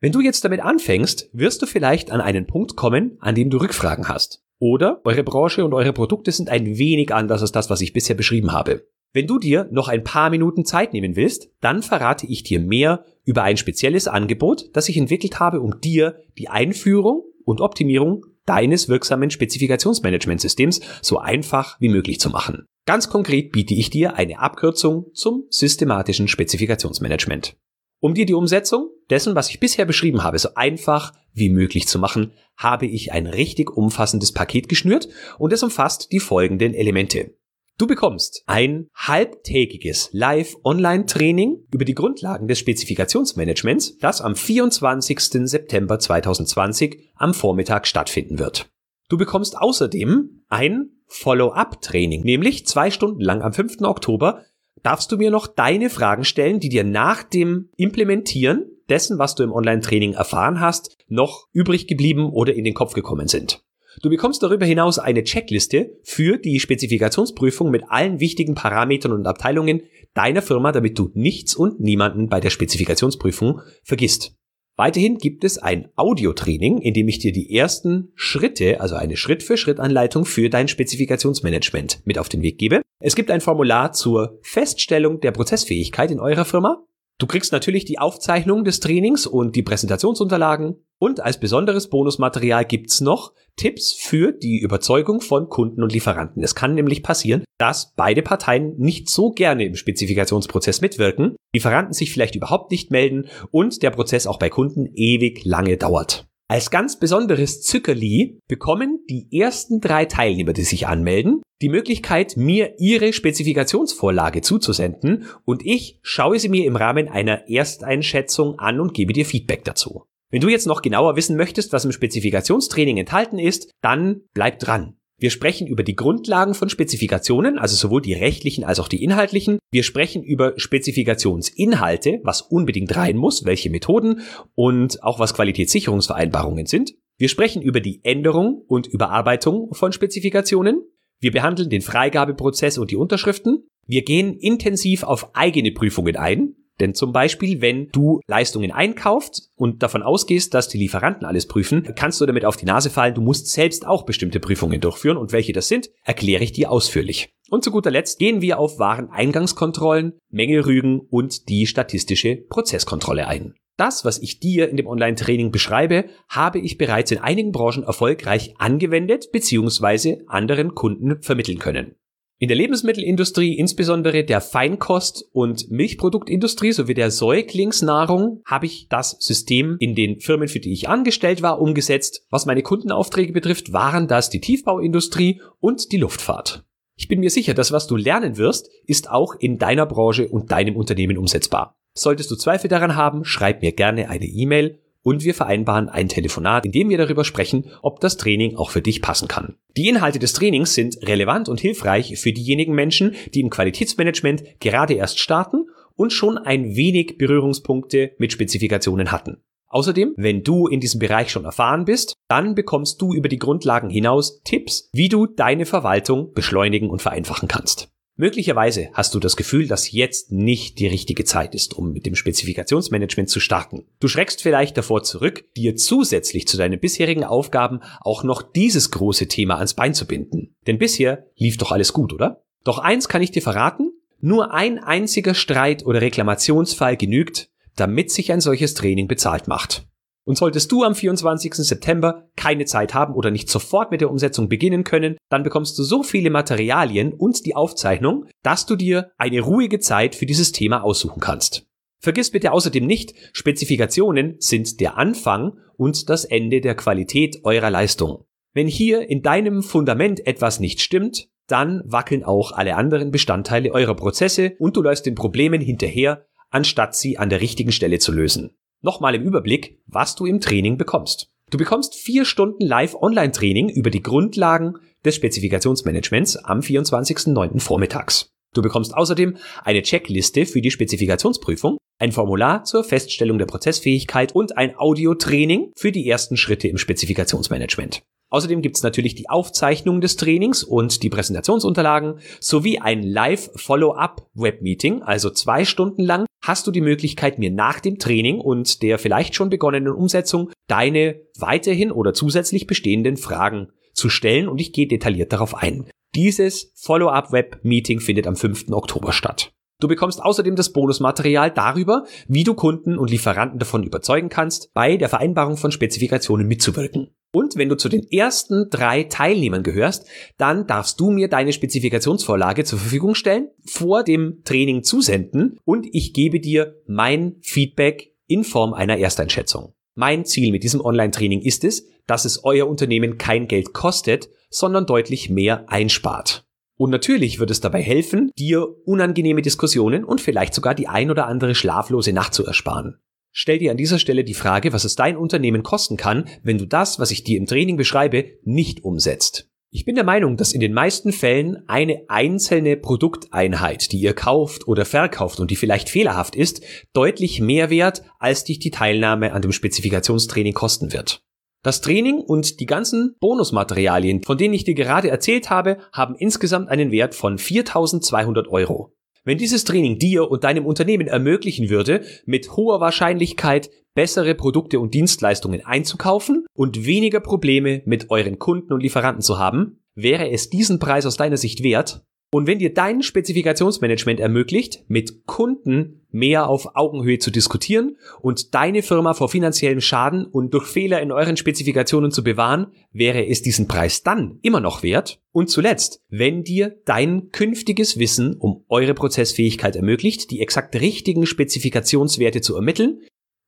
Wenn 0.00 0.12
du 0.12 0.20
jetzt 0.20 0.42
damit 0.42 0.60
anfängst, 0.60 1.28
wirst 1.34 1.60
du 1.60 1.66
vielleicht 1.66 2.10
an 2.10 2.22
einen 2.22 2.46
Punkt 2.46 2.76
kommen, 2.76 3.18
an 3.20 3.34
dem 3.34 3.50
du 3.50 3.58
Rückfragen 3.58 4.08
hast. 4.08 4.42
Oder 4.58 5.02
eure 5.04 5.22
Branche 5.22 5.66
und 5.66 5.74
eure 5.74 5.92
Produkte 5.92 6.32
sind 6.32 6.48
ein 6.48 6.78
wenig 6.78 7.12
anders 7.12 7.42
als 7.42 7.52
das, 7.52 7.68
was 7.68 7.82
ich 7.82 7.92
bisher 7.92 8.16
beschrieben 8.16 8.52
habe. 8.52 8.86
Wenn 9.12 9.26
du 9.26 9.38
dir 9.38 9.68
noch 9.72 9.88
ein 9.88 10.04
paar 10.04 10.30
Minuten 10.30 10.64
Zeit 10.64 10.94
nehmen 10.94 11.16
willst, 11.16 11.50
dann 11.60 11.82
verrate 11.82 12.26
ich 12.26 12.42
dir 12.42 12.60
mehr 12.60 13.04
über 13.24 13.42
ein 13.42 13.58
spezielles 13.58 14.08
Angebot, 14.08 14.70
das 14.74 14.88
ich 14.88 14.96
entwickelt 14.96 15.40
habe, 15.40 15.60
um 15.60 15.80
dir 15.80 16.20
die 16.38 16.48
Einführung 16.48 17.24
und 17.44 17.60
Optimierung 17.60 18.24
deines 18.50 18.88
wirksamen 18.88 19.30
Spezifikationsmanagementsystems 19.30 20.80
so 21.02 21.18
einfach 21.18 21.80
wie 21.80 21.88
möglich 21.88 22.18
zu 22.18 22.30
machen. 22.30 22.66
Ganz 22.84 23.08
konkret 23.08 23.52
biete 23.52 23.74
ich 23.74 23.90
dir 23.90 24.16
eine 24.16 24.40
Abkürzung 24.40 25.06
zum 25.14 25.44
systematischen 25.50 26.26
Spezifikationsmanagement. 26.26 27.56
Um 28.00 28.14
dir 28.14 28.26
die 28.26 28.34
Umsetzung 28.34 28.90
dessen, 29.08 29.36
was 29.36 29.50
ich 29.50 29.60
bisher 29.60 29.84
beschrieben 29.84 30.24
habe, 30.24 30.36
so 30.36 30.48
einfach 30.56 31.12
wie 31.32 31.48
möglich 31.48 31.86
zu 31.86 32.00
machen, 32.00 32.32
habe 32.56 32.86
ich 32.86 33.12
ein 33.12 33.28
richtig 33.28 33.70
umfassendes 33.70 34.32
Paket 34.32 34.68
geschnürt 34.68 35.08
und 35.38 35.52
es 35.52 35.62
umfasst 35.62 36.10
die 36.10 36.18
folgenden 36.18 36.74
Elemente. 36.74 37.36
Du 37.80 37.86
bekommst 37.86 38.42
ein 38.44 38.88
halbtägiges 38.94 40.10
Live-Online-Training 40.12 41.66
über 41.72 41.86
die 41.86 41.94
Grundlagen 41.94 42.46
des 42.46 42.58
Spezifikationsmanagements, 42.58 43.96
das 43.96 44.20
am 44.20 44.36
24. 44.36 45.48
September 45.48 45.98
2020 45.98 47.08
am 47.14 47.32
Vormittag 47.32 47.86
stattfinden 47.86 48.38
wird. 48.38 48.68
Du 49.08 49.16
bekommst 49.16 49.56
außerdem 49.56 50.42
ein 50.50 50.90
Follow-up-Training, 51.06 52.20
nämlich 52.20 52.66
zwei 52.66 52.90
Stunden 52.90 53.22
lang 53.22 53.40
am 53.40 53.54
5. 53.54 53.80
Oktober 53.80 54.44
darfst 54.82 55.10
du 55.10 55.16
mir 55.16 55.30
noch 55.30 55.46
deine 55.46 55.88
Fragen 55.88 56.24
stellen, 56.24 56.60
die 56.60 56.68
dir 56.68 56.84
nach 56.84 57.22
dem 57.22 57.70
Implementieren 57.78 58.66
dessen, 58.90 59.18
was 59.18 59.36
du 59.36 59.42
im 59.42 59.52
Online-Training 59.52 60.12
erfahren 60.12 60.60
hast, 60.60 60.98
noch 61.08 61.46
übrig 61.54 61.86
geblieben 61.86 62.28
oder 62.28 62.52
in 62.52 62.64
den 62.64 62.74
Kopf 62.74 62.92
gekommen 62.92 63.26
sind. 63.26 63.64
Du 64.02 64.08
bekommst 64.08 64.42
darüber 64.42 64.64
hinaus 64.64 64.98
eine 64.98 65.24
Checkliste 65.24 65.98
für 66.02 66.38
die 66.38 66.58
Spezifikationsprüfung 66.58 67.70
mit 67.70 67.84
allen 67.88 68.18
wichtigen 68.18 68.54
Parametern 68.54 69.12
und 69.12 69.26
Abteilungen 69.26 69.82
deiner 70.14 70.40
Firma, 70.40 70.72
damit 70.72 70.98
du 70.98 71.10
nichts 71.12 71.54
und 71.54 71.80
niemanden 71.80 72.28
bei 72.28 72.40
der 72.40 72.48
Spezifikationsprüfung 72.48 73.60
vergisst. 73.82 74.34
Weiterhin 74.76 75.18
gibt 75.18 75.44
es 75.44 75.58
ein 75.58 75.90
Audiotraining, 75.96 76.78
in 76.78 76.94
dem 76.94 77.08
ich 77.08 77.18
dir 77.18 77.32
die 77.32 77.54
ersten 77.54 78.12
Schritte, 78.14 78.80
also 78.80 78.94
eine 78.94 79.18
Schritt-für-Schritt-Anleitung 79.18 80.24
für 80.24 80.48
dein 80.48 80.68
Spezifikationsmanagement 80.68 82.00
mit 82.06 82.18
auf 82.18 82.30
den 82.30 82.40
Weg 82.40 82.56
gebe. 82.56 82.80
Es 83.00 83.14
gibt 83.14 83.30
ein 83.30 83.42
Formular 83.42 83.92
zur 83.92 84.38
Feststellung 84.40 85.20
der 85.20 85.32
Prozessfähigkeit 85.32 86.10
in 86.10 86.20
eurer 86.20 86.46
Firma 86.46 86.86
Du 87.20 87.26
kriegst 87.26 87.52
natürlich 87.52 87.84
die 87.84 87.98
Aufzeichnung 87.98 88.64
des 88.64 88.80
Trainings 88.80 89.26
und 89.26 89.54
die 89.54 89.62
Präsentationsunterlagen. 89.62 90.82
Und 90.98 91.20
als 91.20 91.38
besonderes 91.38 91.90
Bonusmaterial 91.90 92.64
gibt's 92.64 93.02
noch 93.02 93.34
Tipps 93.60 93.92
für 93.92 94.32
die 94.32 94.58
Überzeugung 94.58 95.20
von 95.20 95.50
Kunden 95.50 95.82
und 95.82 95.92
Lieferanten. 95.92 96.42
Es 96.42 96.54
kann 96.54 96.74
nämlich 96.74 97.02
passieren, 97.02 97.44
dass 97.58 97.92
beide 97.94 98.22
Parteien 98.22 98.74
nicht 98.78 99.10
so 99.10 99.32
gerne 99.32 99.66
im 99.66 99.74
Spezifikationsprozess 99.74 100.80
mitwirken, 100.80 101.36
Lieferanten 101.54 101.92
sich 101.92 102.10
vielleicht 102.10 102.34
überhaupt 102.34 102.70
nicht 102.70 102.90
melden 102.90 103.28
und 103.50 103.82
der 103.82 103.90
Prozess 103.90 104.26
auch 104.26 104.38
bei 104.38 104.48
Kunden 104.48 104.88
ewig 104.94 105.44
lange 105.44 105.76
dauert. 105.76 106.26
Als 106.48 106.70
ganz 106.70 106.98
besonderes 106.98 107.60
Zückerli 107.60 108.40
bekommen 108.48 109.04
die 109.10 109.28
ersten 109.30 109.82
drei 109.82 110.06
Teilnehmer, 110.06 110.54
die 110.54 110.62
sich 110.62 110.86
anmelden, 110.86 111.42
die 111.60 111.68
Möglichkeit, 111.68 112.38
mir 112.38 112.76
ihre 112.78 113.12
Spezifikationsvorlage 113.12 114.40
zuzusenden 114.40 115.26
und 115.44 115.66
ich 115.66 115.98
schaue 116.00 116.38
sie 116.38 116.48
mir 116.48 116.64
im 116.64 116.76
Rahmen 116.76 117.08
einer 117.08 117.46
Ersteinschätzung 117.50 118.58
an 118.58 118.80
und 118.80 118.94
gebe 118.94 119.12
dir 119.12 119.26
Feedback 119.26 119.64
dazu. 119.64 120.06
Wenn 120.30 120.40
du 120.40 120.48
jetzt 120.48 120.66
noch 120.66 120.82
genauer 120.82 121.16
wissen 121.16 121.36
möchtest, 121.36 121.72
was 121.72 121.84
im 121.84 121.92
Spezifikationstraining 121.92 122.98
enthalten 122.98 123.38
ist, 123.38 123.72
dann 123.82 124.22
bleib 124.32 124.60
dran. 124.60 124.96
Wir 125.18 125.30
sprechen 125.30 125.66
über 125.66 125.82
die 125.82 125.96
Grundlagen 125.96 126.54
von 126.54 126.70
Spezifikationen, 126.70 127.58
also 127.58 127.76
sowohl 127.76 128.00
die 128.00 128.14
rechtlichen 128.14 128.64
als 128.64 128.80
auch 128.80 128.88
die 128.88 129.04
inhaltlichen. 129.04 129.58
Wir 129.70 129.82
sprechen 129.82 130.22
über 130.22 130.54
Spezifikationsinhalte, 130.56 132.20
was 132.22 132.40
unbedingt 132.40 132.96
rein 132.96 133.18
muss, 133.18 133.44
welche 133.44 133.68
Methoden 133.68 134.22
und 134.54 135.02
auch 135.02 135.18
was 135.18 135.34
Qualitätssicherungsvereinbarungen 135.34 136.64
sind. 136.64 136.94
Wir 137.18 137.28
sprechen 137.28 137.60
über 137.60 137.80
die 137.80 138.00
Änderung 138.02 138.62
und 138.66 138.86
Überarbeitung 138.86 139.74
von 139.74 139.92
Spezifikationen. 139.92 140.80
Wir 141.20 141.32
behandeln 141.32 141.68
den 141.68 141.82
Freigabeprozess 141.82 142.78
und 142.78 142.90
die 142.90 142.96
Unterschriften. 142.96 143.66
Wir 143.86 144.02
gehen 144.02 144.38
intensiv 144.38 145.02
auf 145.02 145.34
eigene 145.34 145.72
Prüfungen 145.72 146.16
ein, 146.16 146.54
Denn 146.80 146.94
zum 146.94 147.12
Beispiel, 147.12 147.60
wenn 147.60 147.88
du 147.92 148.20
Leistungen 148.26 148.72
einkaufst 148.72 149.50
und 149.54 149.82
davon 149.82 150.02
ausgehst, 150.02 150.54
dass 150.54 150.68
die 150.68 150.78
Lieferanten 150.78 151.26
alles 151.26 151.46
prüfen, 151.46 151.86
kannst 151.94 152.20
du 152.20 152.26
damit 152.26 152.44
auf 152.44 152.56
die 152.56 152.66
Nase 152.66 152.90
fallen, 152.90 153.14
du 153.14 153.20
musst 153.20 153.48
selbst 153.48 153.86
auch 153.86 154.04
bestimmte 154.04 154.40
Prüfungen 154.40 154.80
durchführen 154.80 155.16
und 155.16 155.32
welche 155.32 155.52
das 155.52 155.68
sind, 155.68 155.90
erkläre 156.04 156.42
ich 156.42 156.52
dir 156.52 156.70
ausführlich. 156.70 157.30
Und 157.50 157.64
zu 157.64 157.70
guter 157.70 157.90
Letzt 157.90 158.18
gehen 158.18 158.40
wir 158.40 158.58
auf 158.58 158.78
Wareneingangskontrollen, 158.78 160.18
Mängelrügen 160.30 161.00
und 161.00 161.48
die 161.48 161.66
statistische 161.66 162.36
Prozesskontrolle 162.36 163.26
ein. 163.26 163.54
Das, 163.76 164.04
was 164.04 164.18
ich 164.18 164.40
dir 164.40 164.68
in 164.68 164.76
dem 164.76 164.86
Online-Training 164.86 165.50
beschreibe, 165.50 166.04
habe 166.28 166.58
ich 166.58 166.76
bereits 166.76 167.10
in 167.12 167.18
einigen 167.18 167.50
Branchen 167.50 167.82
erfolgreich 167.82 168.54
angewendet 168.58 169.32
bzw. 169.32 170.18
anderen 170.26 170.74
Kunden 170.74 171.22
vermitteln 171.22 171.58
können. 171.58 171.96
In 172.42 172.48
der 172.48 172.56
Lebensmittelindustrie, 172.56 173.52
insbesondere 173.58 174.24
der 174.24 174.40
Feinkost- 174.40 175.26
und 175.30 175.70
Milchproduktindustrie 175.70 176.72
sowie 176.72 176.94
der 176.94 177.10
Säuglingsnahrung, 177.10 178.40
habe 178.46 178.64
ich 178.64 178.86
das 178.88 179.18
System 179.20 179.76
in 179.78 179.94
den 179.94 180.20
Firmen, 180.20 180.48
für 180.48 180.58
die 180.58 180.72
ich 180.72 180.88
angestellt 180.88 181.42
war, 181.42 181.60
umgesetzt. 181.60 182.24
Was 182.30 182.46
meine 182.46 182.62
Kundenaufträge 182.62 183.34
betrifft, 183.34 183.74
waren 183.74 184.08
das 184.08 184.30
die 184.30 184.40
Tiefbauindustrie 184.40 185.42
und 185.60 185.92
die 185.92 185.98
Luftfahrt. 185.98 186.64
Ich 186.96 187.08
bin 187.08 187.20
mir 187.20 187.28
sicher, 187.28 187.52
dass 187.52 187.72
was 187.72 187.86
du 187.86 187.96
lernen 187.96 188.38
wirst, 188.38 188.70
ist 188.86 189.10
auch 189.10 189.34
in 189.38 189.58
deiner 189.58 189.84
Branche 189.84 190.26
und 190.26 190.50
deinem 190.50 190.76
Unternehmen 190.76 191.18
umsetzbar. 191.18 191.76
Solltest 191.92 192.30
du 192.30 192.36
Zweifel 192.36 192.68
daran 192.68 192.96
haben, 192.96 193.26
schreib 193.26 193.60
mir 193.60 193.72
gerne 193.72 194.08
eine 194.08 194.24
E-Mail 194.24 194.78
und 195.02 195.24
wir 195.24 195.34
vereinbaren 195.34 195.88
ein 195.88 196.08
Telefonat, 196.08 196.66
in 196.66 196.72
dem 196.72 196.88
wir 196.88 196.98
darüber 196.98 197.24
sprechen, 197.24 197.70
ob 197.82 198.00
das 198.00 198.16
Training 198.16 198.56
auch 198.56 198.70
für 198.70 198.82
dich 198.82 199.02
passen 199.02 199.28
kann. 199.28 199.56
Die 199.76 199.88
Inhalte 199.88 200.18
des 200.18 200.32
Trainings 200.32 200.74
sind 200.74 200.98
relevant 201.02 201.48
und 201.48 201.60
hilfreich 201.60 202.18
für 202.18 202.32
diejenigen 202.32 202.74
Menschen, 202.74 203.14
die 203.34 203.40
im 203.40 203.50
Qualitätsmanagement 203.50 204.60
gerade 204.60 204.94
erst 204.94 205.18
starten 205.18 205.66
und 205.96 206.12
schon 206.12 206.38
ein 206.38 206.76
wenig 206.76 207.18
Berührungspunkte 207.18 208.12
mit 208.18 208.32
Spezifikationen 208.32 209.12
hatten. 209.12 209.42
Außerdem, 209.68 210.14
wenn 210.16 210.42
du 210.42 210.66
in 210.66 210.80
diesem 210.80 210.98
Bereich 210.98 211.30
schon 211.30 211.44
erfahren 211.44 211.84
bist, 211.84 212.14
dann 212.28 212.56
bekommst 212.56 213.00
du 213.00 213.14
über 213.14 213.28
die 213.28 213.38
Grundlagen 213.38 213.88
hinaus 213.88 214.42
Tipps, 214.42 214.90
wie 214.92 215.08
du 215.08 215.26
deine 215.26 215.64
Verwaltung 215.64 216.32
beschleunigen 216.34 216.90
und 216.90 217.00
vereinfachen 217.00 217.46
kannst. 217.46 217.88
Möglicherweise 218.20 218.90
hast 218.92 219.14
du 219.14 219.18
das 219.18 219.34
Gefühl, 219.34 219.66
dass 219.66 219.92
jetzt 219.92 220.30
nicht 220.30 220.78
die 220.78 220.86
richtige 220.86 221.24
Zeit 221.24 221.54
ist, 221.54 221.72
um 221.72 221.94
mit 221.94 222.04
dem 222.04 222.14
Spezifikationsmanagement 222.14 223.30
zu 223.30 223.40
starten. 223.40 223.86
Du 223.98 224.08
schreckst 224.08 224.42
vielleicht 224.42 224.76
davor 224.76 225.02
zurück, 225.02 225.46
dir 225.56 225.74
zusätzlich 225.74 226.46
zu 226.46 226.58
deinen 226.58 226.78
bisherigen 226.78 227.24
Aufgaben 227.24 227.80
auch 228.02 228.22
noch 228.22 228.42
dieses 228.42 228.90
große 228.90 229.26
Thema 229.26 229.54
ans 229.54 229.72
Bein 229.72 229.94
zu 229.94 230.06
binden. 230.06 230.54
Denn 230.66 230.76
bisher 230.76 231.28
lief 231.36 231.56
doch 231.56 231.72
alles 231.72 231.94
gut, 231.94 232.12
oder? 232.12 232.44
Doch 232.62 232.78
eins 232.78 233.08
kann 233.08 233.22
ich 233.22 233.30
dir 233.30 233.40
verraten, 233.40 233.90
nur 234.20 234.52
ein 234.52 234.78
einziger 234.78 235.32
Streit 235.32 235.86
oder 235.86 236.02
Reklamationsfall 236.02 236.98
genügt, 236.98 237.48
damit 237.74 238.10
sich 238.10 238.32
ein 238.32 238.42
solches 238.42 238.74
Training 238.74 239.08
bezahlt 239.08 239.48
macht. 239.48 239.86
Und 240.24 240.36
solltest 240.36 240.70
du 240.70 240.84
am 240.84 240.94
24. 240.94 241.54
September 241.54 242.28
keine 242.36 242.64
Zeit 242.64 242.94
haben 242.94 243.14
oder 243.14 243.30
nicht 243.30 243.48
sofort 243.48 243.90
mit 243.90 244.00
der 244.00 244.10
Umsetzung 244.10 244.48
beginnen 244.48 244.84
können, 244.84 245.16
dann 245.28 245.42
bekommst 245.42 245.78
du 245.78 245.82
so 245.82 246.02
viele 246.02 246.30
Materialien 246.30 247.12
und 247.12 247.46
die 247.46 247.56
Aufzeichnung, 247.56 248.26
dass 248.42 248.66
du 248.66 248.76
dir 248.76 249.12
eine 249.16 249.40
ruhige 249.40 249.80
Zeit 249.80 250.14
für 250.14 250.26
dieses 250.26 250.52
Thema 250.52 250.84
aussuchen 250.84 251.20
kannst. 251.20 251.66
Vergiss 252.00 252.30
bitte 252.30 252.52
außerdem 252.52 252.86
nicht, 252.86 253.14
Spezifikationen 253.32 254.36
sind 254.38 254.80
der 254.80 254.96
Anfang 254.96 255.58
und 255.76 256.08
das 256.08 256.24
Ende 256.24 256.60
der 256.60 256.74
Qualität 256.74 257.40
eurer 257.44 257.70
Leistung. 257.70 258.24
Wenn 258.52 258.66
hier 258.66 259.08
in 259.08 259.22
deinem 259.22 259.62
Fundament 259.62 260.26
etwas 260.26 260.60
nicht 260.60 260.80
stimmt, 260.80 261.28
dann 261.46 261.82
wackeln 261.84 262.24
auch 262.24 262.52
alle 262.52 262.76
anderen 262.76 263.10
Bestandteile 263.10 263.72
eurer 263.72 263.94
Prozesse 263.94 264.54
und 264.58 264.76
du 264.76 264.82
läufst 264.82 265.06
den 265.06 265.14
Problemen 265.14 265.60
hinterher, 265.60 266.26
anstatt 266.50 266.94
sie 266.94 267.18
an 267.18 267.28
der 267.28 267.40
richtigen 267.40 267.72
Stelle 267.72 267.98
zu 267.98 268.12
lösen. 268.12 268.56
Nochmal 268.82 269.14
im 269.14 269.24
Überblick, 269.24 269.78
was 269.86 270.14
du 270.14 270.24
im 270.24 270.40
Training 270.40 270.78
bekommst. 270.78 271.28
Du 271.50 271.58
bekommst 271.58 271.96
vier 271.96 272.24
Stunden 272.24 272.64
Live-Online-Training 272.64 273.68
über 273.68 273.90
die 273.90 274.02
Grundlagen 274.02 274.76
des 275.04 275.16
Spezifikationsmanagements 275.16 276.36
am 276.36 276.60
24.09. 276.60 277.60
vormittags. 277.60 278.30
Du 278.54 278.62
bekommst 278.62 278.94
außerdem 278.94 279.36
eine 279.64 279.82
Checkliste 279.82 280.46
für 280.46 280.62
die 280.62 280.70
Spezifikationsprüfung, 280.70 281.76
ein 281.98 282.12
Formular 282.12 282.64
zur 282.64 282.82
Feststellung 282.82 283.38
der 283.38 283.46
Prozessfähigkeit 283.46 284.34
und 284.34 284.56
ein 284.56 284.74
Audio-Training 284.76 285.72
für 285.76 285.92
die 285.92 286.08
ersten 286.08 286.36
Schritte 286.36 286.68
im 286.68 286.78
Spezifikationsmanagement. 286.78 288.02
Außerdem 288.30 288.62
gibt's 288.62 288.82
natürlich 288.82 289.14
die 289.14 289.28
Aufzeichnung 289.28 290.00
des 290.00 290.16
Trainings 290.16 290.64
und 290.64 291.02
die 291.02 291.10
Präsentationsunterlagen 291.10 292.20
sowie 292.40 292.78
ein 292.78 293.02
Live-Follow-up-Webmeeting, 293.02 295.02
also 295.02 295.30
zwei 295.30 295.64
Stunden 295.64 296.02
lang 296.02 296.26
hast 296.42 296.66
du 296.66 296.70
die 296.70 296.80
Möglichkeit, 296.80 297.38
mir 297.38 297.50
nach 297.50 297.80
dem 297.80 297.98
Training 297.98 298.40
und 298.40 298.82
der 298.82 298.98
vielleicht 298.98 299.34
schon 299.34 299.50
begonnenen 299.50 299.92
Umsetzung 299.92 300.50
deine 300.66 301.20
weiterhin 301.38 301.92
oder 301.92 302.14
zusätzlich 302.14 302.66
bestehenden 302.66 303.16
Fragen 303.16 303.68
zu 303.92 304.08
stellen 304.08 304.48
und 304.48 304.60
ich 304.60 304.72
gehe 304.72 304.86
detailliert 304.86 305.32
darauf 305.32 305.54
ein. 305.54 305.90
Dieses 306.14 306.72
Follow-up-Web-Meeting 306.76 308.00
findet 308.00 308.26
am 308.26 308.36
5. 308.36 308.70
Oktober 308.70 309.12
statt. 309.12 309.52
Du 309.80 309.88
bekommst 309.88 310.22
außerdem 310.22 310.56
das 310.56 310.72
Bonusmaterial 310.72 311.50
darüber, 311.50 312.04
wie 312.28 312.44
du 312.44 312.54
Kunden 312.54 312.98
und 312.98 313.10
Lieferanten 313.10 313.58
davon 313.58 313.82
überzeugen 313.82 314.28
kannst, 314.28 314.72
bei 314.74 314.96
der 314.96 315.08
Vereinbarung 315.08 315.56
von 315.56 315.72
Spezifikationen 315.72 316.46
mitzuwirken. 316.46 317.08
Und 317.32 317.56
wenn 317.56 317.68
du 317.68 317.76
zu 317.76 317.88
den 317.88 318.06
ersten 318.10 318.68
drei 318.70 319.04
Teilnehmern 319.04 319.62
gehörst, 319.62 320.06
dann 320.36 320.66
darfst 320.66 321.00
du 321.00 321.10
mir 321.10 321.28
deine 321.28 321.52
Spezifikationsvorlage 321.52 322.64
zur 322.64 322.78
Verfügung 322.78 323.14
stellen, 323.14 323.48
vor 323.64 324.02
dem 324.02 324.42
Training 324.44 324.82
zusenden 324.82 325.58
und 325.64 325.86
ich 325.92 326.12
gebe 326.12 326.40
dir 326.40 326.74
mein 326.86 327.36
Feedback 327.40 328.12
in 328.26 328.44
Form 328.44 328.74
einer 328.74 328.98
Ersteinschätzung. 328.98 329.74
Mein 329.94 330.24
Ziel 330.24 330.50
mit 330.50 330.62
diesem 330.62 330.80
Online-Training 330.80 331.40
ist 331.40 331.64
es, 331.64 331.86
dass 332.06 332.24
es 332.24 332.44
euer 332.44 332.68
Unternehmen 332.68 333.18
kein 333.18 333.48
Geld 333.48 333.72
kostet, 333.72 334.28
sondern 334.50 334.86
deutlich 334.86 335.30
mehr 335.30 335.68
einspart. 335.68 336.44
Und 336.80 336.88
natürlich 336.88 337.38
wird 337.38 337.50
es 337.50 337.60
dabei 337.60 337.82
helfen, 337.82 338.30
dir 338.38 338.66
unangenehme 338.86 339.42
Diskussionen 339.42 340.02
und 340.02 340.22
vielleicht 340.22 340.54
sogar 340.54 340.74
die 340.74 340.88
ein 340.88 341.10
oder 341.10 341.26
andere 341.26 341.54
schlaflose 341.54 342.14
Nacht 342.14 342.32
zu 342.32 342.46
ersparen. 342.46 342.96
Stell 343.32 343.58
dir 343.58 343.70
an 343.70 343.76
dieser 343.76 343.98
Stelle 343.98 344.24
die 344.24 344.32
Frage, 344.32 344.72
was 344.72 344.84
es 344.84 344.96
dein 344.96 345.18
Unternehmen 345.18 345.62
kosten 345.62 345.98
kann, 345.98 346.24
wenn 346.42 346.56
du 346.56 346.64
das, 346.64 346.98
was 346.98 347.10
ich 347.10 347.22
dir 347.22 347.36
im 347.36 347.44
Training 347.44 347.76
beschreibe, 347.76 348.24
nicht 348.44 348.82
umsetzt. 348.82 349.50
Ich 349.70 349.84
bin 349.84 349.94
der 349.94 350.04
Meinung, 350.04 350.38
dass 350.38 350.54
in 350.54 350.60
den 350.60 350.72
meisten 350.72 351.12
Fällen 351.12 351.64
eine 351.68 352.04
einzelne 352.08 352.78
Produkteinheit, 352.78 353.92
die 353.92 354.00
ihr 354.00 354.14
kauft 354.14 354.66
oder 354.66 354.86
verkauft 354.86 355.38
und 355.38 355.50
die 355.50 355.56
vielleicht 355.56 355.90
fehlerhaft 355.90 356.34
ist, 356.34 356.62
deutlich 356.94 357.42
mehr 357.42 357.68
wert, 357.68 358.04
als 358.18 358.44
dich 358.44 358.58
die 358.58 358.70
Teilnahme 358.70 359.34
an 359.34 359.42
dem 359.42 359.52
Spezifikationstraining 359.52 360.54
kosten 360.54 360.94
wird. 360.94 361.22
Das 361.62 361.82
Training 361.82 362.20
und 362.20 362.58
die 362.58 362.66
ganzen 362.66 363.16
Bonusmaterialien, 363.20 364.22
von 364.22 364.38
denen 364.38 364.54
ich 364.54 364.64
dir 364.64 364.74
gerade 364.74 365.10
erzählt 365.10 365.50
habe, 365.50 365.76
haben 365.92 366.14
insgesamt 366.14 366.70
einen 366.70 366.90
Wert 366.90 367.14
von 367.14 367.36
4200 367.36 368.48
Euro. 368.48 368.94
Wenn 369.24 369.36
dieses 369.36 369.64
Training 369.64 369.98
dir 369.98 370.30
und 370.30 370.44
deinem 370.44 370.64
Unternehmen 370.64 371.06
ermöglichen 371.06 371.68
würde, 371.68 372.02
mit 372.24 372.56
hoher 372.56 372.80
Wahrscheinlichkeit 372.80 373.70
bessere 373.94 374.34
Produkte 374.34 374.80
und 374.80 374.94
Dienstleistungen 374.94 375.64
einzukaufen 375.66 376.46
und 376.54 376.86
weniger 376.86 377.20
Probleme 377.20 377.82
mit 377.84 378.10
euren 378.10 378.38
Kunden 378.38 378.72
und 378.72 378.80
Lieferanten 378.80 379.20
zu 379.20 379.38
haben, 379.38 379.82
wäre 379.94 380.30
es 380.30 380.48
diesen 380.48 380.78
Preis 380.78 381.04
aus 381.04 381.18
deiner 381.18 381.36
Sicht 381.36 381.62
wert? 381.62 382.06
Und 382.32 382.46
wenn 382.46 382.60
dir 382.60 382.72
dein 382.72 383.02
Spezifikationsmanagement 383.02 384.20
ermöglicht, 384.20 384.84
mit 384.86 385.26
Kunden 385.26 386.06
mehr 386.12 386.48
auf 386.48 386.76
Augenhöhe 386.76 387.18
zu 387.18 387.32
diskutieren 387.32 387.96
und 388.20 388.54
deine 388.54 388.82
Firma 388.82 389.14
vor 389.14 389.28
finanziellem 389.28 389.80
Schaden 389.80 390.26
und 390.26 390.54
durch 390.54 390.66
Fehler 390.66 391.02
in 391.02 391.10
euren 391.10 391.36
Spezifikationen 391.36 392.12
zu 392.12 392.22
bewahren, 392.22 392.68
wäre 392.92 393.26
es 393.26 393.42
diesen 393.42 393.66
Preis 393.66 394.04
dann 394.04 394.38
immer 394.42 394.60
noch 394.60 394.84
wert. 394.84 395.20
Und 395.32 395.50
zuletzt, 395.50 396.02
wenn 396.08 396.44
dir 396.44 396.76
dein 396.84 397.30
künftiges 397.32 397.98
Wissen 397.98 398.34
um 398.34 398.64
eure 398.68 398.94
Prozessfähigkeit 398.94 399.74
ermöglicht, 399.74 400.30
die 400.30 400.40
exakt 400.40 400.76
richtigen 400.76 401.26
Spezifikationswerte 401.26 402.40
zu 402.40 402.54
ermitteln, 402.54 403.00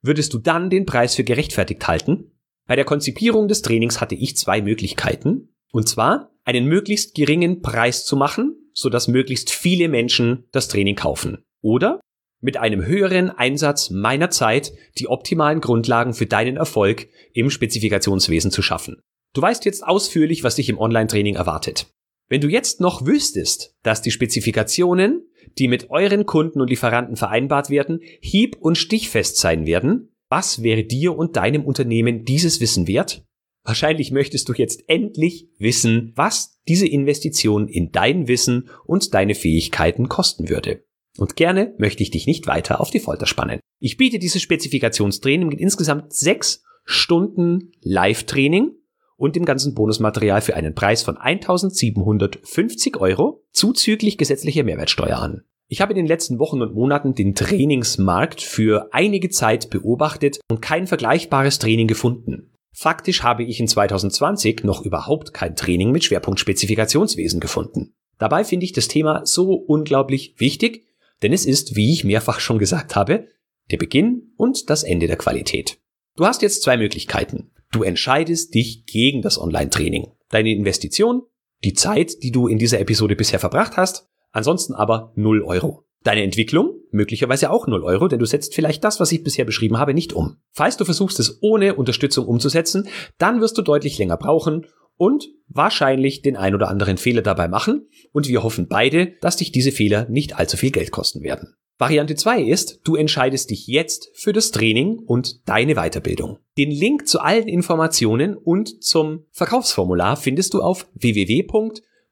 würdest 0.03 0.35
du 0.35 0.39
dann 0.39 0.71
den 0.71 0.87
Preis 0.87 1.15
für 1.15 1.25
gerechtfertigt 1.25 1.87
halten? 1.87 2.33
Bei 2.67 2.75
der 2.75 2.85
Konzipierung 2.85 3.47
des 3.47 3.63
Trainings 3.63 4.01
hatte 4.01 4.17
ich 4.17 4.37
zwei 4.37 4.61
Möglichkeiten. 4.61 5.55
Und 5.71 5.89
zwar 5.89 6.32
einen 6.45 6.67
möglichst 6.67 7.15
geringen 7.15 7.63
Preis 7.63 8.05
zu 8.05 8.17
machen, 8.17 8.57
sodass 8.73 9.09
möglichst 9.09 9.51
viele 9.51 9.89
Menschen 9.89 10.45
das 10.53 10.69
Training 10.69 10.97
kaufen. 10.97 11.45
Oder 11.61 12.01
mit 12.41 12.57
einem 12.57 12.85
höheren 12.85 13.31
Einsatz 13.31 13.91
meiner 13.91 14.31
Zeit 14.31 14.73
die 14.99 15.09
optimalen 15.09 15.61
Grundlagen 15.61 16.13
für 16.13 16.27
deinen 16.27 16.57
Erfolg 16.57 17.09
im 17.33 17.51
Spezifikationswesen 17.51 18.51
zu 18.51 18.63
schaffen. 18.63 19.01
Du 19.33 19.41
weißt 19.41 19.65
jetzt 19.65 19.87
ausführlich, 19.87 20.45
was 20.45 20.57
dich 20.57 20.69
im 20.69 20.79
Online-Training 20.79 21.37
erwartet. 21.37 21.87
Wenn 22.29 22.41
du 22.41 22.49
jetzt 22.49 22.81
noch 22.81 23.07
wüsstest, 23.07 23.77
dass 23.83 24.03
die 24.03 24.11
Spezifikationen, 24.11 25.29
die 25.59 25.69
mit 25.69 25.91
euren 25.91 26.27
Kunden 26.27 26.61
und 26.61 26.69
Lieferanten 26.69 27.17
vereinbart 27.17 27.71
werden, 27.71 28.01
hieb- 28.21 28.57
und 28.59 28.77
stichfest 28.77 29.37
sein 29.37 29.67
werden, 29.67 30.13
was 30.29 30.63
wäre 30.63 30.85
dir 30.85 31.17
und 31.17 31.37
deinem 31.37 31.65
Unternehmen 31.65 32.25
dieses 32.25 32.61
Wissen 32.61 32.87
wert? 32.89 33.23
Wahrscheinlich 33.65 34.11
möchtest 34.11 34.49
du 34.49 34.55
jetzt 34.55 34.85
endlich 34.89 35.49
wissen, 35.59 36.13
was 36.17 36.61
diese 36.69 36.87
Investition 36.87 37.69
in 37.69 37.93
dein 37.93 38.27
Wissen 38.27 38.69
und 38.85 39.15
deine 39.15 39.35
Fähigkeiten 39.35 40.09
kosten 40.09 40.49
würde. 40.49 40.85
Und 41.19 41.37
gerne 41.37 41.75
möchte 41.79 42.03
ich 42.03 42.11
dich 42.11 42.27
nicht 42.27 42.47
weiter 42.47 42.81
auf 42.81 42.91
die 42.91 43.01
Folter 43.01 43.27
spannen. 43.27 43.61
Ich 43.79 43.97
biete 43.97 44.19
dieses 44.19 44.43
Spezifikationstraining 44.43 45.49
mit 45.49 45.61
insgesamt 45.61 46.13
sechs 46.13 46.65
Stunden 46.85 47.73
Live-Training 47.83 48.73
und 49.17 49.37
dem 49.37 49.45
ganzen 49.45 49.75
Bonusmaterial 49.75 50.41
für 50.41 50.57
einen 50.57 50.75
Preis 50.75 51.03
von 51.03 51.17
1750 51.17 52.97
Euro 52.97 53.45
zuzüglich 53.53 54.19
gesetzlicher 54.19 54.65
Mehrwertsteuer 54.65 55.19
an. 55.19 55.43
Ich 55.69 55.81
habe 55.81 55.93
in 55.93 55.97
den 55.97 56.07
letzten 56.07 56.39
Wochen 56.39 56.61
und 56.61 56.75
Monaten 56.75 57.15
den 57.15 57.35
Trainingsmarkt 57.35 58.43
für 58.43 58.89
einige 58.93 59.31
Zeit 59.31 59.71
beobachtet 59.71 60.41
und 60.51 60.61
kein 60.61 60.87
vergleichbares 60.87 61.59
Training 61.59 61.87
gefunden. 61.87 62.52
Faktisch 62.73 63.23
habe 63.23 63.45
ich 63.45 63.61
in 63.61 63.69
2020 63.69 64.65
noch 64.65 64.83
überhaupt 64.83 65.35
kein 65.35 65.57
Training 65.57 65.93
mit 65.93 66.05
Schwerpunkt 66.05 66.41
Spezifikationswesen 66.41 67.39
gefunden. 67.39 67.95
Dabei 68.19 68.45
finde 68.45 68.65
ich 68.65 68.73
das 68.73 68.89
Thema 68.89 69.27
so 69.27 69.53
unglaublich 69.53 70.35
wichtig, 70.39 70.87
denn 71.23 71.33
es 71.33 71.45
ist, 71.45 71.77
wie 71.77 71.93
ich 71.93 72.05
mehrfach 72.05 72.41
schon 72.41 72.59
gesagt 72.59 72.97
habe, 72.97 73.29
der 73.71 73.77
Beginn 73.77 74.33
und 74.37 74.71
das 74.71 74.83
Ende 74.83 75.07
der 75.07 75.17
Qualität. 75.17 75.79
Du 76.17 76.27
hast 76.27 76.43
jetzt 76.43 76.63
zwei 76.63 76.77
Möglichkeiten. 76.77 77.51
Du 77.71 77.83
entscheidest 77.83 78.55
dich 78.55 78.87
gegen 78.87 79.23
das 79.23 79.39
Online-Training. 79.39 80.13
Deine 80.29 80.51
Investition, 80.51 81.23
die 81.65 81.75
Zeit, 81.75 82.23
die 82.23 82.33
du 82.33 82.49
in 82.49 82.59
dieser 82.59 82.81
Episode 82.81 83.17
bisher 83.17 83.39
verbracht 83.39 83.77
hast, 83.77 84.09
ansonsten 84.31 84.75
aber 84.75 85.13
0 85.15 85.43
Euro. 85.43 85.85
Deine 86.05 86.23
Entwicklung 86.23 86.81
möglicherweise 86.91 87.51
auch 87.51 87.67
0 87.67 87.83
Euro, 87.85 88.09
denn 88.09 88.19
du 88.19 88.27
setzt 88.27 88.55
vielleicht 88.55 88.85
das, 88.85 89.01
was 89.01 89.13
ich 89.13 89.23
bisher 89.23 89.45
beschrieben 89.45 89.79
habe, 89.79 89.95
nicht 89.95 90.13
um. 90.13 90.37
Falls 90.51 90.77
du 90.77 90.85
versuchst, 90.85 91.19
es 91.21 91.39
ohne 91.43 91.75
Unterstützung 91.75 92.27
umzusetzen, 92.27 92.89
dann 93.19 93.41
wirst 93.41 93.57
du 93.59 93.63
deutlich 93.63 93.99
länger 93.99 94.17
brauchen 94.17 94.67
und 94.97 95.29
wahrscheinlich 95.49 96.23
den 96.23 96.37
ein 96.37 96.55
oder 96.55 96.69
anderen 96.69 96.97
Fehler 96.97 97.23
dabei 97.23 97.49
machen 97.49 97.89
und 98.13 98.29
wir 98.29 98.43
hoffen 98.43 98.69
beide, 98.69 99.15
dass 99.21 99.37
dich 99.37 99.53
diese 99.53 99.73
Fehler 99.73 100.07
nicht 100.09 100.39
allzu 100.39 100.57
viel 100.57 100.71
Geld 100.71 100.91
kosten 100.91 101.23
werden. 101.23 101.55
Variante 101.79 102.15
2 102.15 102.43
ist, 102.43 102.81
du 102.85 102.95
entscheidest 102.95 103.51
dich 103.51 103.67
jetzt 103.67 104.11
für 104.15 104.33
das 104.33 104.53
Training 104.53 105.01
und 105.01 105.49
deine 105.49 105.75
Weiterbildung. 105.75 106.39
Den 106.57 106.71
Link 106.71 107.09
zu 107.09 107.21
allen 107.21 107.49
Informationen 107.49 108.37
und 108.37 108.85
zum 108.85 109.25
Verkaufsformular 109.33 110.17
findest 110.17 110.55
du 110.55 110.63
auf 110.63 110.87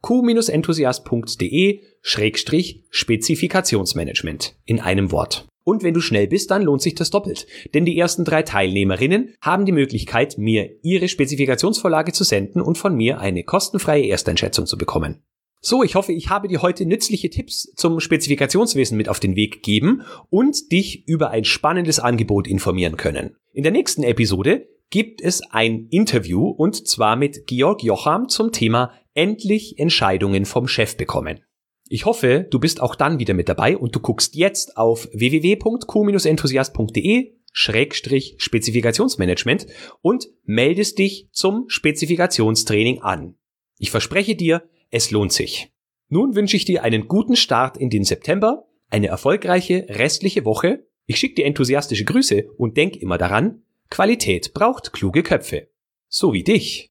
www.q-enthusiast.de 0.02 1.80
Schrägstrich 2.02 2.84
Spezifikationsmanagement 2.90 4.56
in 4.64 4.80
einem 4.80 5.12
Wort. 5.12 5.46
Und 5.62 5.82
wenn 5.82 5.94
du 5.94 6.00
schnell 6.00 6.26
bist, 6.26 6.50
dann 6.50 6.62
lohnt 6.62 6.80
sich 6.80 6.94
das 6.94 7.10
doppelt. 7.10 7.46
Denn 7.74 7.84
die 7.84 7.98
ersten 7.98 8.24
drei 8.24 8.42
Teilnehmerinnen 8.42 9.34
haben 9.42 9.66
die 9.66 9.72
Möglichkeit, 9.72 10.38
mir 10.38 10.70
ihre 10.82 11.08
Spezifikationsvorlage 11.08 12.12
zu 12.12 12.24
senden 12.24 12.62
und 12.62 12.78
von 12.78 12.94
mir 12.94 13.20
eine 13.20 13.44
kostenfreie 13.44 14.08
Ersteinschätzung 14.08 14.66
zu 14.66 14.78
bekommen. 14.78 15.22
So, 15.60 15.82
ich 15.82 15.94
hoffe, 15.94 16.12
ich 16.12 16.30
habe 16.30 16.48
dir 16.48 16.62
heute 16.62 16.86
nützliche 16.86 17.28
Tipps 17.28 17.70
zum 17.76 18.00
Spezifikationswesen 18.00 18.96
mit 18.96 19.10
auf 19.10 19.20
den 19.20 19.36
Weg 19.36 19.56
gegeben 19.56 20.02
und 20.30 20.72
dich 20.72 21.06
über 21.06 21.30
ein 21.30 21.44
spannendes 21.44 22.00
Angebot 22.00 22.48
informieren 22.48 22.96
können. 22.96 23.36
In 23.52 23.62
der 23.62 23.72
nächsten 23.72 24.02
Episode 24.02 24.66
gibt 24.88 25.20
es 25.20 25.42
ein 25.50 25.86
Interview 25.90 26.48
und 26.48 26.88
zwar 26.88 27.16
mit 27.16 27.46
Georg 27.46 27.82
Jocham 27.82 28.30
zum 28.30 28.52
Thema 28.52 28.92
Endlich 29.20 29.78
Entscheidungen 29.78 30.46
vom 30.46 30.66
Chef 30.66 30.96
bekommen. 30.96 31.44
Ich 31.90 32.06
hoffe, 32.06 32.46
du 32.48 32.58
bist 32.58 32.80
auch 32.80 32.94
dann 32.94 33.18
wieder 33.18 33.34
mit 33.34 33.50
dabei 33.50 33.76
und 33.76 33.94
du 33.94 34.00
guckst 34.00 34.34
jetzt 34.34 34.78
auf 34.78 35.10
www.q-enthusiast.de 35.12 37.34
Schrägstrich 37.52 38.36
Spezifikationsmanagement 38.38 39.66
und 40.00 40.28
meldest 40.44 40.98
dich 40.98 41.28
zum 41.32 41.66
Spezifikationstraining 41.68 43.02
an. 43.02 43.34
Ich 43.76 43.90
verspreche 43.90 44.36
dir, 44.36 44.62
es 44.88 45.10
lohnt 45.10 45.34
sich. 45.34 45.70
Nun 46.08 46.34
wünsche 46.34 46.56
ich 46.56 46.64
dir 46.64 46.82
einen 46.82 47.06
guten 47.06 47.36
Start 47.36 47.76
in 47.76 47.90
den 47.90 48.04
September, 48.04 48.68
eine 48.88 49.08
erfolgreiche 49.08 49.84
restliche 49.90 50.46
Woche. 50.46 50.86
Ich 51.04 51.18
schicke 51.18 51.34
dir 51.34 51.44
enthusiastische 51.44 52.06
Grüße 52.06 52.48
und 52.56 52.78
denk 52.78 52.96
immer 52.96 53.18
daran, 53.18 53.64
Qualität 53.90 54.54
braucht 54.54 54.94
kluge 54.94 55.22
Köpfe. 55.22 55.68
So 56.08 56.32
wie 56.32 56.42
dich. 56.42 56.88